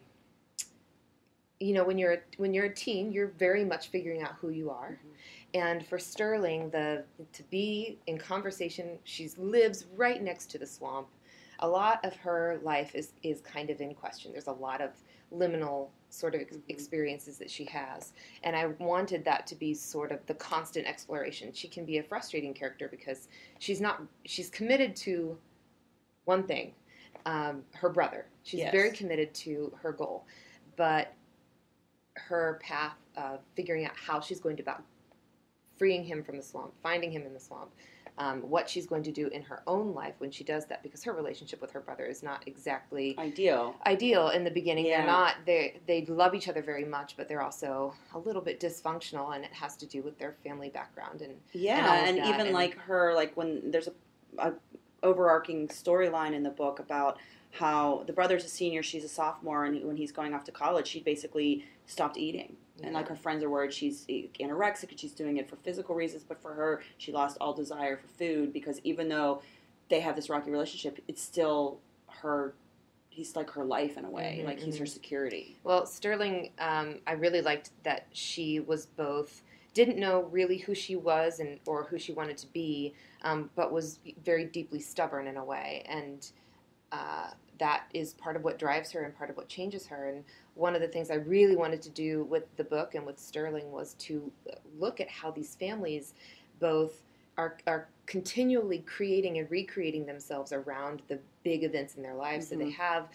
you 1.60 1.72
know, 1.72 1.84
when 1.84 1.98
you're 1.98 2.24
when 2.36 2.52
you're 2.52 2.66
a 2.66 2.74
teen, 2.74 3.12
you're 3.12 3.28
very 3.38 3.64
much 3.64 3.88
figuring 3.88 4.22
out 4.22 4.32
who 4.40 4.50
you 4.50 4.70
are, 4.70 4.98
and 5.54 5.86
for 5.86 5.98
Sterling, 5.98 6.70
the 6.70 7.04
to 7.32 7.42
be 7.44 7.98
in 8.06 8.18
conversation, 8.18 8.98
she 9.04 9.28
lives 9.38 9.86
right 9.96 10.22
next 10.22 10.50
to 10.50 10.58
the 10.58 10.66
swamp. 10.66 11.08
A 11.60 11.68
lot 11.68 12.04
of 12.04 12.14
her 12.16 12.58
life 12.62 12.94
is 12.94 13.12
is 13.22 13.40
kind 13.40 13.70
of 13.70 13.80
in 13.80 13.94
question. 13.94 14.32
There's 14.32 14.48
a 14.48 14.52
lot 14.52 14.80
of 14.80 14.90
liminal 15.32 15.88
sort 16.10 16.34
of 16.34 16.42
ex- 16.42 16.56
Mhm. 16.56 16.62
experiences 16.68 17.38
that 17.38 17.50
she 17.50 17.64
has 17.64 18.12
and 18.44 18.54
I 18.54 18.66
wanted 18.66 19.24
that 19.24 19.48
to 19.48 19.56
be 19.56 19.74
sort 19.74 20.12
of 20.12 20.24
the 20.26 20.34
constant 20.34 20.86
exploration. 20.86 21.52
She 21.52 21.66
can 21.66 21.84
be 21.84 21.98
a 21.98 22.02
frustrating 22.04 22.54
character 22.54 22.86
because 22.88 23.26
she's 23.58 23.80
not 23.80 24.02
she's 24.24 24.48
committed 24.50 24.94
to 24.96 25.36
one 26.24 26.46
thing, 26.46 26.74
um, 27.26 27.64
her 27.72 27.88
brother. 27.88 28.26
She's 28.44 28.60
Yes. 28.60 28.72
very 28.72 28.92
committed 28.92 29.34
to 29.34 29.72
her 29.82 29.90
goal, 29.92 30.24
but 30.76 31.12
her 32.16 32.61
path 32.62 32.96
of 33.16 33.40
figuring 33.55 33.85
out 33.85 33.92
how 33.96 34.20
she's 34.20 34.40
going 34.40 34.57
to 34.57 34.62
about 34.62 34.83
freeing 35.77 36.05
him 36.05 36.22
from 36.22 36.37
the 36.37 36.42
swamp, 36.42 36.72
finding 36.83 37.11
him 37.11 37.22
in 37.22 37.35
the 37.35 37.40
swamp, 37.40 37.70
um, 38.16 38.42
what 38.42 38.70
she's 38.70 38.87
going 38.87 39.03
to 39.03 39.11
do 39.11 39.27
in 39.29 39.42
her 39.42 39.62
own 39.66 39.92
life 39.92 40.14
when 40.18 40.31
she 40.31 40.44
does 40.44 40.66
that, 40.66 40.85
because 40.85 41.03
her 41.03 41.12
relationship 41.12 41.61
with 41.61 41.72
her 41.72 41.81
brother 41.81 42.05
is 42.05 42.22
not 42.22 42.44
exactly 42.46 43.16
ideal. 43.18 43.74
ideal 43.87 44.29
in 44.29 44.44
the 44.44 44.50
beginning. 44.53 44.87
Yeah. 44.87 44.98
They're 44.98 45.07
not 45.07 45.35
they 45.46 45.81
they 45.87 46.07
love 46.07 46.33
each 46.35 46.48
other 46.48 46.62
very 46.62 46.85
much, 46.85 47.16
but 47.16 47.29
they're 47.29 47.42
also 47.42 47.92
a 48.14 48.18
little 48.18 48.42
bit 48.42 48.61
dysfunctional, 48.61 49.35
and 49.35 49.44
it 49.44 49.53
has 49.53 49.77
to 49.79 49.87
do 49.87 50.00
with 50.03 50.16
their 50.18 50.37
family 50.44 50.68
background. 50.68 51.22
And 51.22 51.35
Yeah, 51.53 52.05
and 52.05 52.18
and, 52.18 52.29
even 52.29 52.46
and- 52.46 52.55
like 52.55 52.79
her, 52.79 53.14
like 53.14 53.37
when 53.37 53.72
there's 53.72 53.88
a, 53.88 53.92
a 54.38 54.53
overarching 55.03 55.66
storyline 55.68 56.35
in 56.35 56.44
the 56.44 56.50
book 56.50 56.79
about 56.79 57.18
how 57.54 58.02
the 58.06 58.12
brother's 58.12 58.44
a 58.44 58.48
senior, 58.48 58.82
she's 58.82 59.04
a 59.04 59.08
sophomore, 59.08 59.64
and 59.64 59.84
when 59.84 59.96
he's 59.96 60.10
going 60.10 60.34
off 60.34 60.42
to 60.44 60.52
college, 60.52 60.88
she 60.88 61.00
basically 61.00 61.64
stopped 61.86 62.16
eating. 62.16 62.56
And 62.82 62.92
like 62.92 63.06
her 63.06 63.14
friends 63.14 63.44
are 63.44 63.48
worried 63.48 63.72
she's 63.72 64.04
anorexic 64.40 64.90
and 64.90 64.98
she's 64.98 65.12
doing 65.12 65.36
it 65.36 65.48
for 65.48 65.54
physical 65.56 65.94
reasons, 65.94 66.24
but 66.26 66.42
for 66.42 66.52
her, 66.52 66.82
she 66.98 67.12
lost 67.12 67.38
all 67.40 67.54
desire 67.54 67.96
for 67.96 68.08
food 68.08 68.52
because 68.52 68.80
even 68.82 69.08
though 69.08 69.40
they 69.88 70.00
have 70.00 70.16
this 70.16 70.28
rocky 70.28 70.50
relationship, 70.50 70.98
it's 71.06 71.22
still 71.22 71.78
her. 72.08 72.54
He's 73.10 73.36
like 73.36 73.48
her 73.50 73.64
life 73.64 73.96
in 73.96 74.04
a 74.04 74.10
way, 74.10 74.40
Mhm, 74.42 74.46
like 74.46 74.58
he's 74.58 74.76
her 74.78 74.86
security. 74.86 75.56
Well, 75.62 75.86
Sterling, 75.86 76.50
um, 76.58 76.98
I 77.06 77.12
really 77.12 77.42
liked 77.42 77.70
that 77.84 78.06
she 78.12 78.58
was 78.58 78.86
both 78.86 79.42
didn't 79.72 79.98
know 79.98 80.22
really 80.24 80.58
who 80.58 80.74
she 80.74 80.96
was 80.96 81.38
and 81.38 81.60
or 81.66 81.84
who 81.84 81.98
she 81.98 82.12
wanted 82.12 82.38
to 82.38 82.46
be, 82.48 82.92
um, 83.22 83.50
but 83.54 83.70
was 83.72 84.00
very 84.24 84.44
deeply 84.44 84.80
stubborn 84.80 85.28
in 85.28 85.36
a 85.36 85.44
way, 85.44 85.84
and 85.86 86.30
uh, 86.90 87.30
that 87.58 87.84
is 87.94 88.14
part 88.14 88.36
of 88.36 88.44
what 88.44 88.58
drives 88.58 88.90
her 88.92 89.02
and 89.02 89.16
part 89.16 89.30
of 89.30 89.36
what 89.36 89.48
changes 89.48 89.86
her. 89.86 90.08
And 90.08 90.24
one 90.54 90.74
of 90.74 90.80
the 90.80 90.88
things 90.88 91.10
I 91.10 91.14
really 91.14 91.56
wanted 91.56 91.82
to 91.82 91.90
do 91.90 92.24
with 92.24 92.44
the 92.56 92.64
book 92.64 92.94
and 92.94 93.06
with 93.06 93.18
Sterling 93.18 93.70
was 93.70 93.94
to 93.94 94.30
look 94.78 95.00
at 95.00 95.08
how 95.08 95.30
these 95.30 95.54
families 95.54 96.14
both 96.60 97.02
are 97.36 97.58
are 97.66 97.88
continually 98.06 98.78
creating 98.80 99.38
and 99.38 99.50
recreating 99.50 100.06
themselves 100.06 100.52
around 100.52 101.02
the 101.08 101.18
big 101.42 101.64
events 101.64 101.96
in 101.96 102.02
their 102.02 102.14
lives. 102.14 102.48
So 102.48 102.56
they 102.56 102.70
have, 102.70 103.08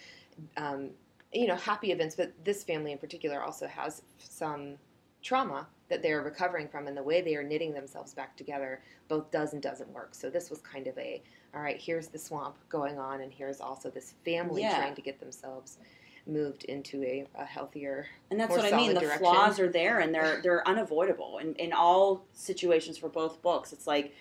um, 0.56 0.90
you 1.32 1.46
know, 1.46 1.56
happy 1.56 1.92
events, 1.92 2.16
but 2.16 2.32
this 2.44 2.64
family 2.64 2.92
in 2.92 2.98
particular 2.98 3.42
also 3.42 3.66
has 3.66 4.02
some 4.18 4.74
trauma 5.22 5.66
that 5.90 6.02
they're 6.02 6.22
recovering 6.22 6.68
from 6.68 6.86
and 6.86 6.96
the 6.96 7.02
way 7.02 7.20
they 7.20 7.34
are 7.36 7.42
knitting 7.42 7.74
themselves 7.74 8.14
back 8.14 8.36
together 8.36 8.80
both 9.08 9.30
does 9.30 9.52
and 9.52 9.60
doesn't 9.62 9.90
work. 9.92 10.14
So 10.14 10.30
this 10.30 10.48
was 10.48 10.60
kind 10.60 10.86
of 10.86 10.96
a 10.96 11.22
all 11.54 11.60
right, 11.60 11.80
here's 11.80 12.06
the 12.08 12.18
swamp 12.18 12.54
going 12.68 12.98
on 12.98 13.20
and 13.22 13.32
here's 13.32 13.60
also 13.60 13.90
this 13.90 14.14
family 14.24 14.62
Yeah. 14.62 14.76
trying 14.78 14.94
to 14.94 15.02
get 15.02 15.18
themselves 15.20 15.78
moved 16.26 16.64
into 16.64 17.02
a, 17.02 17.26
a 17.36 17.44
healthier 17.44 18.06
And 18.30 18.38
that's 18.38 18.50
what 18.50 18.72
I 18.72 18.76
mean. 18.76 18.94
The 18.94 19.00
direction. 19.00 19.18
flaws 19.24 19.58
are 19.58 19.68
there, 19.68 19.98
and 20.00 20.14
they're 20.14 20.40
they're 20.42 20.66
unavoidable. 20.68 21.38
In 21.38 21.54
in 21.56 21.72
all 21.72 22.24
situations 22.34 22.96
for 22.98 23.08
both 23.08 23.42
books, 23.42 23.72
it's 23.72 23.86
like 23.86 24.14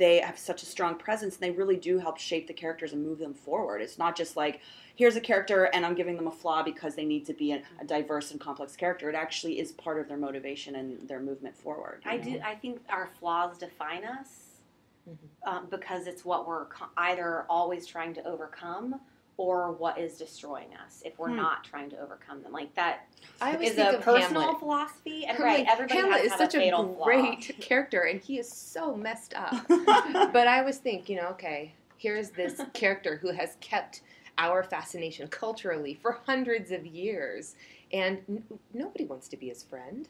they 0.00 0.18
have 0.20 0.38
such 0.38 0.62
a 0.62 0.66
strong 0.66 0.96
presence, 0.96 1.34
and 1.36 1.42
they 1.42 1.50
really 1.50 1.76
do 1.76 1.98
help 1.98 2.16
shape 2.18 2.46
the 2.48 2.54
characters 2.54 2.94
and 2.94 3.06
move 3.06 3.18
them 3.18 3.34
forward. 3.34 3.82
It's 3.82 3.98
not 3.98 4.16
just 4.16 4.34
like 4.34 4.60
here's 4.96 5.14
a 5.14 5.20
character, 5.20 5.64
and 5.64 5.84
I'm 5.84 5.94
giving 5.94 6.16
them 6.16 6.26
a 6.26 6.30
flaw 6.32 6.62
because 6.62 6.94
they 6.94 7.04
need 7.04 7.26
to 7.26 7.34
be 7.34 7.52
a, 7.52 7.62
a 7.80 7.84
diverse 7.84 8.30
and 8.30 8.40
complex 8.40 8.74
character. 8.76 9.10
It 9.10 9.14
actually 9.14 9.60
is 9.60 9.72
part 9.72 10.00
of 10.00 10.08
their 10.08 10.16
motivation 10.16 10.76
and 10.76 11.06
their 11.06 11.20
movement 11.20 11.54
forward. 11.56 12.02
I 12.06 12.16
know? 12.16 12.22
do. 12.24 12.40
I 12.42 12.54
think 12.54 12.80
our 12.88 13.10
flaws 13.20 13.58
define 13.58 14.04
us 14.04 14.46
Mhm. 15.08 15.16
um, 15.50 15.66
because 15.70 16.06
it's 16.06 16.24
what 16.24 16.46
we're 16.46 16.66
co- 16.66 16.90
either 16.96 17.44
always 17.48 17.86
trying 17.86 18.12
to 18.14 18.26
overcome 18.26 19.00
or 19.40 19.72
what 19.72 19.96
is 19.98 20.18
destroying 20.18 20.68
us 20.84 21.00
if 21.02 21.18
we're 21.18 21.30
Hmm. 21.30 21.36
not 21.36 21.64
trying 21.64 21.88
to 21.88 21.98
overcome 21.98 22.42
them. 22.42 22.52
Like 22.52 22.74
that 22.74 23.06
I 23.40 23.54
always 23.54 23.70
is 23.70 23.76
think 23.76 23.90
a 23.90 23.96
of 23.96 24.02
personal 24.02 24.42
Hamlet. 24.42 24.58
philosophy, 24.58 25.24
and 25.24 25.38
I'm 25.38 25.42
right, 25.42 25.66
everybody 25.66 25.98
Hamlet 25.98 26.18
has 26.24 26.32
is 26.32 26.38
such 26.38 26.54
a 26.54 26.58
fatal 26.58 26.94
flaw. 26.94 27.04
great 27.06 27.56
character, 27.60 28.02
and 28.02 28.20
he 28.20 28.38
is 28.38 28.46
so 28.52 28.94
messed 28.94 29.32
up. 29.32 29.54
but 29.68 30.46
I 30.46 30.58
always 30.58 30.76
think, 30.76 31.08
you 31.08 31.16
know, 31.16 31.28
okay, 31.28 31.72
here's 31.96 32.28
this 32.28 32.60
character 32.74 33.16
who 33.16 33.30
has 33.30 33.56
kept 33.62 34.02
our 34.36 34.62
fascination 34.62 35.26
culturally 35.28 35.94
for 35.94 36.20
hundreds 36.26 36.70
of 36.70 36.84
years, 36.84 37.56
and 37.94 38.18
n- 38.28 38.44
nobody 38.74 39.06
wants 39.06 39.26
to 39.28 39.38
be 39.38 39.48
his 39.48 39.62
friend. 39.62 40.06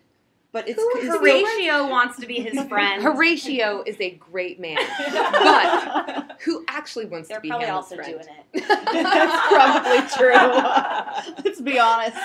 But 0.53 0.69
it's, 0.69 0.81
Who 0.81 0.91
it's 0.95 1.07
Horatio 1.07 1.89
wants 1.89 2.19
to 2.19 2.27
be 2.27 2.41
his 2.41 2.61
friend. 2.69 3.03
Horatio 3.03 3.85
is 3.87 3.97
a 4.01 4.11
great 4.11 4.59
man, 4.59 4.79
but 4.99 6.37
who 6.41 6.65
actually 6.69 7.07
wants 7.07 7.29
They're 7.29 7.39
to 7.39 7.41
be 7.43 7.49
Hamlet's 7.51 7.89
friend? 7.95 8.05
They're 8.05 8.15
probably 8.15 8.19
also 8.19 8.25
doing 8.25 8.37
it. 8.53 8.69
That's 10.17 10.17
probably 10.17 11.35
true. 11.37 11.45
Let's 11.45 11.61
be 11.61 11.79
honest. 11.79 12.17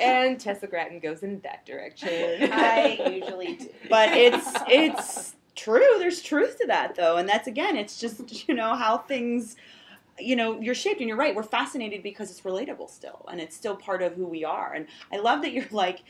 and 0.00 0.38
Tessa 0.38 0.66
Gratton 0.68 1.00
goes 1.00 1.22
in 1.24 1.40
that 1.40 1.66
direction. 1.66 2.50
I 2.52 3.18
usually 3.20 3.56
do. 3.56 3.68
but 3.90 4.10
it's 4.12 4.46
it's 4.68 5.34
true 5.56 5.94
there's 5.98 6.20
truth 6.20 6.58
to 6.58 6.66
that 6.66 6.94
though 6.94 7.16
and 7.16 7.26
that's 7.26 7.48
again 7.48 7.76
it's 7.78 7.98
just 7.98 8.46
you 8.46 8.54
know 8.54 8.74
how 8.74 8.98
things 8.98 9.56
you 10.18 10.36
know 10.36 10.60
you're 10.60 10.74
shaped 10.74 11.00
and 11.00 11.08
you're 11.08 11.16
right 11.16 11.34
we're 11.34 11.42
fascinated 11.42 12.02
because 12.02 12.30
it's 12.30 12.42
relatable 12.42 12.90
still 12.90 13.24
and 13.30 13.40
it's 13.40 13.56
still 13.56 13.74
part 13.74 14.02
of 14.02 14.12
who 14.12 14.26
we 14.26 14.44
are 14.44 14.74
and 14.74 14.86
i 15.12 15.16
love 15.16 15.40
that 15.40 15.52
you're 15.52 15.64
like 15.70 16.02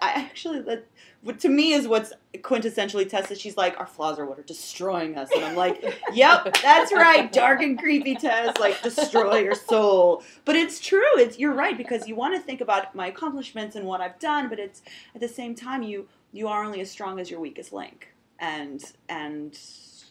i 0.00 0.10
actually 0.10 0.60
that 0.60 0.86
what 1.22 1.38
to 1.40 1.48
me 1.48 1.72
is 1.72 1.86
what's 1.86 2.12
quintessentially 2.38 3.08
Tessa. 3.08 3.34
She's 3.34 3.56
like, 3.56 3.78
our 3.78 3.86
flaws 3.86 4.18
are 4.18 4.24
what 4.24 4.38
are 4.38 4.42
destroying 4.42 5.18
us, 5.18 5.28
and 5.34 5.44
I'm 5.44 5.56
like, 5.56 5.82
yep, 6.12 6.56
that's 6.62 6.92
right, 6.92 7.30
dark 7.30 7.60
and 7.60 7.78
creepy 7.78 8.14
Tess, 8.14 8.56
like 8.58 8.80
destroy 8.82 9.38
your 9.38 9.54
soul. 9.54 10.22
But 10.44 10.56
it's 10.56 10.80
true. 10.80 11.18
It's 11.18 11.38
you're 11.38 11.52
right 11.52 11.76
because 11.76 12.08
you 12.08 12.14
want 12.14 12.34
to 12.34 12.40
think 12.40 12.60
about 12.60 12.94
my 12.94 13.08
accomplishments 13.08 13.76
and 13.76 13.84
what 13.86 14.00
I've 14.00 14.18
done, 14.18 14.48
but 14.48 14.58
it's 14.58 14.82
at 15.14 15.20
the 15.20 15.28
same 15.28 15.54
time 15.54 15.82
you 15.82 16.08
you 16.32 16.48
are 16.48 16.64
only 16.64 16.80
as 16.80 16.90
strong 16.90 17.20
as 17.20 17.30
your 17.30 17.40
weakest 17.40 17.72
link, 17.72 18.14
and 18.38 18.82
and 19.08 19.58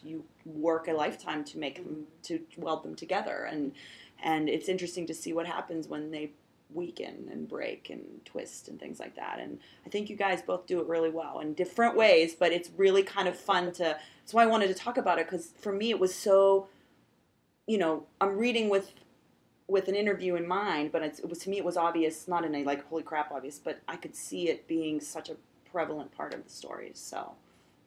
you 0.04 0.24
work 0.44 0.88
a 0.88 0.92
lifetime 0.92 1.44
to 1.44 1.58
make 1.58 1.76
them 1.76 2.04
to 2.24 2.40
weld 2.56 2.84
them 2.84 2.94
together, 2.94 3.48
and 3.50 3.72
and 4.22 4.48
it's 4.48 4.68
interesting 4.68 5.06
to 5.06 5.14
see 5.14 5.32
what 5.32 5.46
happens 5.46 5.88
when 5.88 6.10
they 6.10 6.30
weaken 6.74 7.28
and 7.30 7.48
break 7.48 7.90
and 7.90 8.02
twist 8.24 8.68
and 8.68 8.78
things 8.78 9.00
like 9.00 9.16
that. 9.16 9.38
And 9.40 9.58
I 9.84 9.88
think 9.88 10.10
you 10.10 10.16
guys 10.16 10.42
both 10.42 10.66
do 10.66 10.80
it 10.80 10.86
really 10.86 11.10
well 11.10 11.40
in 11.40 11.54
different 11.54 11.96
ways, 11.96 12.34
but 12.34 12.52
it's 12.52 12.70
really 12.76 13.02
kind 13.02 13.28
of 13.28 13.36
fun 13.36 13.72
to. 13.72 13.98
That's 14.20 14.34
why 14.34 14.42
I 14.42 14.46
wanted 14.46 14.68
to 14.68 14.74
talk 14.74 14.96
about 14.96 15.18
it 15.18 15.26
because 15.26 15.52
for 15.58 15.72
me 15.72 15.90
it 15.90 15.98
was 15.98 16.14
so. 16.14 16.68
You 17.66 17.78
know, 17.78 18.06
I'm 18.20 18.36
reading 18.36 18.68
with 18.68 18.92
with 19.68 19.86
an 19.86 19.94
interview 19.94 20.34
in 20.34 20.46
mind, 20.46 20.90
but 20.90 21.02
it 21.02 21.20
was 21.28 21.38
to 21.40 21.50
me 21.50 21.58
it 21.58 21.64
was 21.64 21.76
obvious, 21.76 22.26
not 22.26 22.44
in 22.44 22.54
a 22.54 22.64
like 22.64 22.84
holy 22.88 23.02
crap 23.02 23.30
obvious, 23.30 23.58
but 23.58 23.80
I 23.86 23.96
could 23.96 24.16
see 24.16 24.48
it 24.48 24.66
being 24.66 25.00
such 25.00 25.28
a 25.28 25.36
prevalent 25.70 26.10
part 26.12 26.34
of 26.34 26.44
the 26.44 26.50
stories. 26.50 26.98
So 26.98 27.32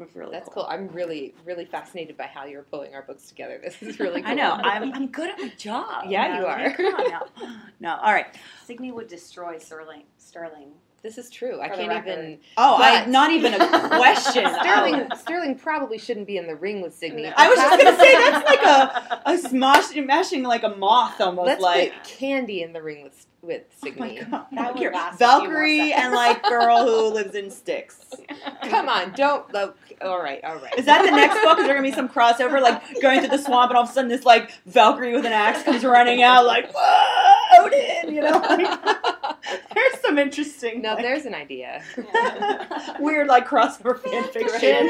was 0.05 0.15
really 0.15 0.31
That's 0.31 0.49
cool. 0.49 0.65
I'm 0.69 0.87
really, 0.89 1.33
really 1.45 1.65
fascinated 1.65 2.17
by 2.17 2.25
how 2.25 2.45
you're 2.45 2.63
pulling 2.63 2.93
our 2.95 3.01
books 3.03 3.27
together. 3.27 3.59
This 3.63 3.81
is 3.81 3.99
really 3.99 4.21
cool. 4.21 4.31
I 4.31 4.35
know. 4.35 4.51
I'm, 4.53 4.93
I'm 4.95 5.07
good 5.07 5.29
at 5.29 5.39
my 5.39 5.49
job. 5.57 6.05
Yeah, 6.07 6.39
you 6.39 6.45
are. 6.45 6.71
Come 6.75 6.85
on 6.95 7.09
now. 7.09 7.25
No, 7.79 7.95
all 8.01 8.13
right. 8.13 8.27
Signy 8.65 8.91
would 8.91 9.07
destroy 9.07 9.57
Sterling. 9.57 10.03
Sterling. 10.17 10.69
This 11.01 11.17
is 11.17 11.29
true. 11.29 11.59
I 11.61 11.67
For 11.67 11.75
the 11.75 11.81
can't 11.83 12.05
record. 12.05 12.19
even. 12.25 12.39
Oh, 12.55 12.77
I 12.81 13.05
not 13.07 13.29
even 13.31 13.53
a 13.55 13.57
question. 13.89 14.45
Oh. 14.47 14.57
Sterling, 14.61 15.07
Oh. 15.11 15.15
Sterling 15.17 15.55
probably 15.55 15.97
shouldn't 15.97 16.27
be 16.27 16.37
in 16.37 16.47
the 16.47 16.55
ring 16.55 16.81
with 16.81 16.95
Signy. 16.95 17.23
No. 17.23 17.33
I 17.35 17.49
was 17.49 17.57
just 17.57 17.83
gonna 17.83 17.97
say 17.97 18.11
that's 18.13 18.45
like 18.45 18.61
a 18.63 19.21
a 19.25 19.37
smash, 19.37 19.93
mashing 19.97 20.43
like 20.43 20.63
a 20.63 20.69
moth 20.69 21.19
almost. 21.19 21.45
Let's 21.47 21.61
like 21.61 21.93
put 21.93 22.03
Candy 22.05 22.61
in 22.63 22.71
the 22.71 22.81
ring 22.81 23.03
with 23.03 23.25
with 23.43 23.63
oh 23.83 23.89
Signy. 23.89 24.19
god, 24.19 24.45
That 24.53 24.75
would 24.75 24.93
last 24.93 25.15
a 25.15 25.17
few 25.17 25.49
more 25.51 25.61
Valkyrie 25.61 25.93
and 25.93 26.13
like 26.13 26.41
girl 26.43 26.85
who 26.85 27.13
lives 27.13 27.35
in 27.35 27.51
sticks. 27.51 27.99
Come 28.63 28.87
on, 28.89 29.11
don't. 29.13 29.51
Look, 29.53 29.77
all 30.01 30.21
right, 30.21 30.43
all 30.43 30.55
right. 30.55 30.73
Is 30.77 30.85
that 30.85 31.03
the 31.03 31.11
next 31.11 31.41
book? 31.43 31.59
Is 31.59 31.65
there 31.65 31.75
gonna 31.75 31.87
be 31.87 31.93
some 31.93 32.09
crossover, 32.09 32.61
like 32.61 32.81
going 33.01 33.19
through 33.19 33.29
the 33.29 33.43
swamp, 33.43 33.71
and 33.71 33.77
all 33.77 33.83
of 33.83 33.89
a 33.89 33.93
sudden 33.93 34.09
this 34.09 34.23
like 34.25 34.51
Valkyrie 34.65 35.13
with 35.13 35.25
an 35.25 35.33
axe 35.33 35.63
comes 35.63 35.83
running 35.83 36.23
out, 36.23 36.45
like 36.45 36.71
whoa, 36.73 37.65
Odin, 37.65 38.13
you 38.15 38.21
know? 38.21 38.39
There's 39.73 39.99
some 40.01 40.17
interesting. 40.17 40.81
no, 40.81 40.93
like, 40.93 41.03
there's 41.03 41.25
an 41.25 41.35
idea. 41.35 41.83
weird 42.99 43.27
like 43.27 43.47
crossover 43.47 43.99
fan 43.99 44.23
fiction. 44.31 44.87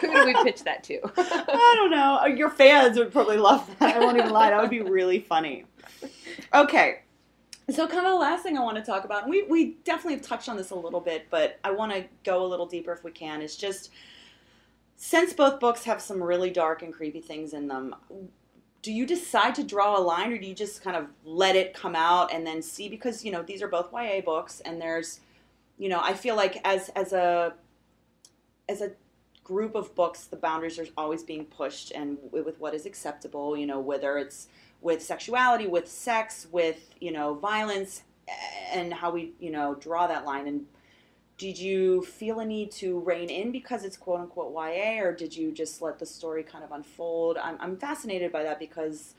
Who 0.00 0.12
do 0.12 0.26
we 0.26 0.34
pitch 0.44 0.64
that 0.64 0.82
to? 0.84 0.98
I 1.16 1.74
don't 1.76 1.90
know. 1.90 2.26
Your 2.26 2.50
fans 2.50 2.98
would 2.98 3.12
probably 3.12 3.36
love 3.36 3.68
that. 3.78 3.96
I 3.96 4.00
won't 4.00 4.18
even 4.18 4.30
lie. 4.30 4.50
That 4.50 4.60
would 4.60 4.70
be 4.70 4.80
really 4.80 5.20
funny. 5.20 5.64
Okay. 6.52 7.01
So, 7.72 7.86
kind 7.86 8.06
of 8.06 8.12
the 8.12 8.18
last 8.18 8.42
thing 8.42 8.58
I 8.58 8.60
want 8.60 8.76
to 8.76 8.82
talk 8.82 9.04
about, 9.04 9.22
and 9.22 9.30
we, 9.30 9.44
we 9.44 9.76
definitely 9.84 10.14
have 10.14 10.22
touched 10.22 10.48
on 10.50 10.58
this 10.58 10.70
a 10.70 10.74
little 10.74 11.00
bit, 11.00 11.28
but 11.30 11.58
I 11.64 11.70
want 11.70 11.92
to 11.92 12.04
go 12.22 12.44
a 12.44 12.46
little 12.46 12.66
deeper 12.66 12.92
if 12.92 13.02
we 13.02 13.10
can, 13.10 13.40
is 13.40 13.56
just 13.56 13.90
since 14.96 15.32
both 15.32 15.58
books 15.58 15.84
have 15.84 16.02
some 16.02 16.22
really 16.22 16.50
dark 16.50 16.82
and 16.82 16.92
creepy 16.92 17.20
things 17.20 17.54
in 17.54 17.68
them, 17.68 17.94
do 18.82 18.92
you 18.92 19.06
decide 19.06 19.54
to 19.54 19.64
draw 19.64 19.98
a 19.98 20.00
line 20.00 20.32
or 20.32 20.38
do 20.38 20.46
you 20.46 20.54
just 20.54 20.82
kind 20.84 20.96
of 20.96 21.06
let 21.24 21.56
it 21.56 21.72
come 21.72 21.96
out 21.96 22.32
and 22.32 22.46
then 22.46 22.60
see? 22.60 22.90
Because, 22.90 23.24
you 23.24 23.32
know, 23.32 23.42
these 23.42 23.62
are 23.62 23.68
both 23.68 23.90
YA 23.90 24.20
books, 24.20 24.60
and 24.60 24.78
there's, 24.78 25.20
you 25.78 25.88
know, 25.88 26.00
I 26.02 26.12
feel 26.12 26.36
like 26.36 26.60
as, 26.66 26.90
as 26.90 27.14
a, 27.14 27.54
as 28.68 28.82
a 28.82 28.92
group 29.44 29.74
of 29.74 29.94
books, 29.94 30.24
the 30.24 30.36
boundaries 30.36 30.78
are 30.78 30.86
always 30.96 31.22
being 31.22 31.46
pushed, 31.46 31.90
and 31.92 32.18
with 32.30 32.60
what 32.60 32.74
is 32.74 32.84
acceptable, 32.84 33.56
you 33.56 33.66
know, 33.66 33.80
whether 33.80 34.18
it's 34.18 34.48
with 34.82 35.02
sexuality, 35.02 35.66
with 35.66 35.88
sex, 35.88 36.46
with 36.50 36.90
you 37.00 37.12
know 37.12 37.34
violence, 37.34 38.02
and 38.72 38.92
how 38.92 39.12
we 39.12 39.32
you 39.38 39.50
know 39.50 39.74
draw 39.76 40.06
that 40.06 40.26
line. 40.26 40.46
And 40.46 40.66
did 41.38 41.58
you 41.58 42.02
feel 42.02 42.40
a 42.40 42.44
need 42.44 42.70
to 42.72 43.00
rein 43.00 43.30
in 43.30 43.52
because 43.52 43.84
it's 43.84 43.96
quote 43.96 44.20
unquote 44.20 44.52
YA, 44.52 45.00
or 45.02 45.12
did 45.12 45.34
you 45.34 45.52
just 45.52 45.80
let 45.80 45.98
the 45.98 46.06
story 46.06 46.42
kind 46.42 46.64
of 46.64 46.72
unfold? 46.72 47.38
I'm 47.38 47.56
I'm 47.60 47.76
fascinated 47.76 48.32
by 48.32 48.42
that 48.42 48.58
because 48.58 49.14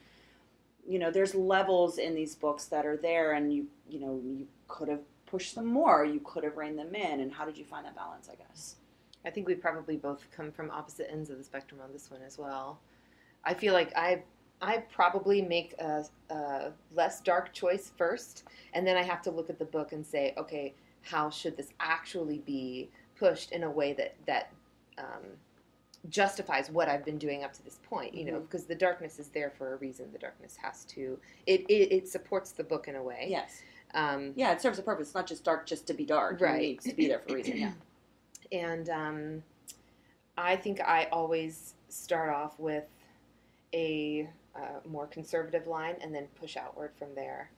you 0.87 0.99
know 0.99 1.09
there's 1.09 1.33
levels 1.33 1.97
in 1.97 2.13
these 2.13 2.35
books 2.35 2.65
that 2.65 2.85
are 2.85 2.97
there, 2.97 3.33
and 3.33 3.53
you 3.53 3.67
you 3.89 3.99
know 3.99 4.21
you 4.23 4.47
could 4.67 4.89
have 4.89 5.01
pushed 5.25 5.55
them 5.55 5.65
more, 5.65 6.05
you 6.05 6.19
could 6.23 6.43
have 6.43 6.57
reined 6.57 6.77
them 6.77 6.93
in, 6.93 7.19
and 7.21 7.33
how 7.33 7.45
did 7.45 7.57
you 7.57 7.65
find 7.65 7.85
that 7.85 7.95
balance? 7.95 8.29
I 8.31 8.35
guess. 8.35 8.75
I 9.25 9.29
think 9.29 9.47
we 9.47 9.55
probably 9.55 9.95
both 9.95 10.27
come 10.35 10.51
from 10.51 10.69
opposite 10.69 11.09
ends 11.09 11.29
of 11.29 11.37
the 11.37 11.45
spectrum 11.45 11.79
on 11.81 11.93
this 11.93 12.11
one 12.11 12.21
as 12.21 12.37
well. 12.37 12.81
I 13.45 13.53
feel 13.53 13.73
like 13.73 13.95
I 13.95 14.23
I 14.63 14.77
probably 14.77 15.41
make 15.41 15.75
a, 15.79 16.05
a 16.29 16.71
less 16.95 17.19
dark 17.21 17.51
choice 17.53 17.91
first, 17.97 18.45
and 18.73 18.87
then 18.87 18.95
I 18.95 19.03
have 19.03 19.21
to 19.23 19.31
look 19.31 19.49
at 19.49 19.59
the 19.59 19.65
book 19.65 19.91
and 19.91 20.05
say, 20.05 20.33
okay, 20.37 20.73
how 21.01 21.29
should 21.29 21.57
this 21.57 21.69
actually 21.81 22.39
be 22.39 22.89
pushed 23.19 23.51
in 23.51 23.63
a 23.63 23.69
way 23.69 23.91
that 23.93 24.15
that 24.25 24.51
um, 24.97 25.23
justifies 26.09 26.69
what 26.71 26.87
I've 26.87 27.03
been 27.03 27.17
doing 27.17 27.43
up 27.43 27.51
to 27.53 27.63
this 27.63 27.79
point? 27.83 28.13
You 28.13 28.23
know, 28.25 28.39
Mhm. 28.39 28.43
because 28.43 28.63
the 28.65 28.75
darkness 28.75 29.19
is 29.19 29.27
there 29.29 29.49
for 29.49 29.73
a 29.73 29.75
reason. 29.77 30.11
The 30.13 30.19
darkness 30.19 30.55
has 30.57 30.85
to 30.85 31.19
it 31.45 31.61
it, 31.69 31.91
it 31.91 32.07
supports 32.07 32.51
the 32.51 32.63
book 32.63 32.87
in 32.87 32.95
a 32.95 33.03
way. 33.03 33.27
Yes. 33.29 33.61
Um, 33.93 34.31
Yeah, 34.35 34.53
it 34.53 34.61
serves 34.61 34.79
a 34.79 34.81
purpose. 34.81 35.07
It's 35.09 35.15
not 35.15 35.27
just 35.27 35.43
dark 35.43 35.65
just 35.65 35.85
to 35.87 35.93
be 35.93 36.05
dark. 36.05 36.39
Right. 36.39 36.55
It 36.55 36.59
needs 36.61 36.85
to 36.85 36.93
be 36.95 37.07
there 37.07 37.19
for 37.19 37.33
a 37.33 37.35
reason. 37.35 37.57
Yeah. 37.57 37.71
and 38.53 38.89
um, 38.89 39.43
I 40.37 40.55
think 40.55 40.79
I 40.81 41.05
always 41.11 41.75
start 41.89 42.29
off 42.29 42.57
with 42.59 42.85
a 43.73 44.29
uh, 44.55 44.87
more 44.87 45.07
conservative 45.07 45.67
line 45.67 45.95
and 46.01 46.13
then 46.13 46.27
push 46.39 46.57
outward 46.57 46.91
from 46.97 47.15
there. 47.15 47.51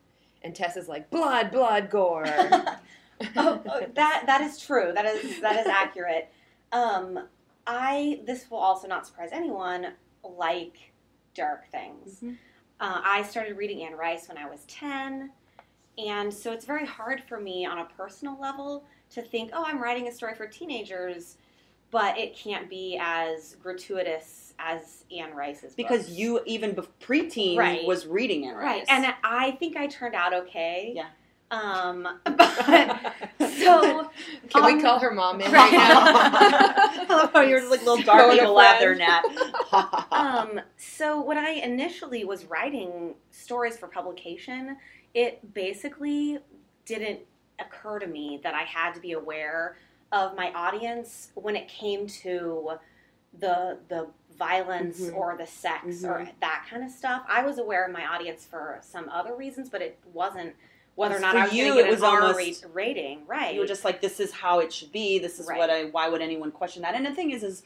And 0.43 0.55
Tess 0.55 0.77
is 0.77 0.88
like 0.88 1.10
blood, 1.10 1.51
blood, 1.51 1.89
gore. 1.89 2.25
oh, 3.36 3.62
oh, 3.67 3.86
that 3.95 4.23
that 4.25 4.41
is 4.41 4.60
true. 4.60 4.91
That 4.93 5.05
is 5.05 5.41
that 5.41 5.60
is 5.60 5.67
accurate. 5.67 6.29
Um, 6.71 7.27
I 7.65 8.21
this 8.25 8.49
will 8.49 8.60
also 8.60 8.88
not 8.88 9.08
surprise 9.08 9.29
anyone. 9.31 9.93
Like 10.23 10.91
dark 11.34 11.69
things. 11.71 12.19
Mhm. 12.21 12.38
Uh, 12.79 13.01
I 13.03 13.23
started 13.23 13.58
reading 13.58 13.84
Anne 13.84 13.95
Rice 13.95 14.27
when 14.27 14.38
I 14.38 14.47
was 14.49 14.65
ten, 14.67 15.31
and 15.97 16.34
so 16.34 16.51
it's 16.51 16.65
very 16.65 16.86
hard 16.86 17.23
for 17.23 17.39
me 17.39 17.65
on 17.65 17.79
a 17.79 17.86
personal 17.86 18.39
level 18.39 18.86
to 19.12 19.21
think, 19.21 19.51
oh, 19.53 19.63
I'm 19.65 19.81
writing 19.81 20.08
a 20.08 20.12
story 20.12 20.36
for 20.36 20.47
teenagers, 20.47 21.38
but 21.91 22.17
it 22.17 22.36
can't 22.36 22.69
be 22.69 22.99
as 23.01 23.55
gratuitous 23.62 24.44
as 24.60 25.04
Anne 25.15 25.34
Rice's. 25.34 25.74
Because 25.76 26.06
books. 26.06 26.18
you 26.18 26.41
even 26.46 26.74
bef- 26.76 26.88
preteen 27.02 27.58
Right. 27.58 27.86
was 27.86 28.06
reading 28.08 28.48
Anne 28.48 28.56
right, 28.56 28.78
Rice. 28.80 28.86
and 28.89 29.13
I 29.24 29.52
think 29.52 29.78
I 29.78 29.88
turned 29.88 30.15
out 30.15 30.34
okay. 30.34 30.94
Yeah. 30.96 31.08
Um, 31.52 32.08
but 32.26 33.13
so 33.39 34.10
Can 34.50 34.63
um, 34.63 34.76
we 34.76 34.82
call 34.82 35.00
her 35.00 35.12
mom 35.12 35.39
in 35.41 35.52
right. 35.52 35.72
right 35.72 35.72
now? 35.74 36.02
I 36.04 37.06
love 37.10 37.34
how 37.34 37.41
you're 37.41 37.70
like 37.70 37.82
little 37.82 38.02
Throwing 38.02 38.38
Darby 38.38 38.39
a 38.39 38.46
the 38.46 38.52
lather 38.52 38.96
friend. 38.96 39.24
Nat. 39.72 40.08
um, 40.12 40.62
so 40.78 41.22
when 41.22 41.38
I 41.38 41.50
initially 41.52 42.26
was 42.26 42.46
writing 42.46 43.13
stories 43.32 43.78
for 43.78 43.88
publication, 43.88 44.78
it 45.13 45.54
basically 45.54 46.39
didn't 46.86 47.20
occur 47.60 48.00
to 48.00 48.08
me 48.08 48.39
that 48.44 48.54
I 48.54 48.63
had 48.63 48.94
to 48.96 49.00
be 49.00 49.12
aware 49.13 49.78
of 50.12 50.36
my 50.36 50.52
audience 50.54 51.32
when 51.36 51.56
it 51.56 51.68
came 51.68 52.08
to 52.08 52.72
the 53.39 53.78
the 53.89 54.08
violence 54.38 55.00
Mhm. 55.02 55.15
or 55.15 55.36
the 55.38 55.45
sex 55.48 56.04
or 56.04 56.19
Mhm. 56.19 56.32
that 56.41 56.65
kind 56.69 56.84
of 56.84 56.91
stuff. 56.91 57.24
I 57.28 57.43
was 57.45 57.58
aware 57.58 57.86
of 57.86 57.91
my 57.91 58.06
audience 58.06 58.45
for 58.45 58.80
some 58.82 59.10
other 59.10 59.36
reasons, 59.36 59.69
but 59.69 59.82
it 59.82 59.98
wasn't 60.13 60.56
whether 60.95 61.15
or 61.17 61.19
not 61.19 61.34
For 61.34 61.39
I 61.39 61.43
was 61.45 61.54
you, 61.54 61.65
going 61.65 61.78
to 61.78 61.82
get 61.84 61.88
it 61.89 61.91
was 61.91 62.00
an 62.02 62.06
R 62.06 62.21
almost- 62.21 62.38
rate 62.38 62.65
rating. 62.74 63.26
Right. 63.28 63.54
you 63.54 63.60
were 63.60 63.65
just 63.67 63.84
like, 63.84 64.00
this 64.02 64.19
is 64.19 64.32
how 64.32 64.60
it 64.60 64.71
should 64.71 64.91
be. 64.91 65.19
This 65.19 65.39
is 65.39 65.48
Right. 65.48 65.58
what 65.58 65.69
I. 65.69 65.86
Why 65.86 66.08
would 66.10 66.21
anyone 66.21 66.52
question 66.52 66.82
that? 66.84 66.95
And 66.95 67.06
the 67.06 67.12
thing 67.13 67.32
is, 67.32 67.43
is 67.43 67.63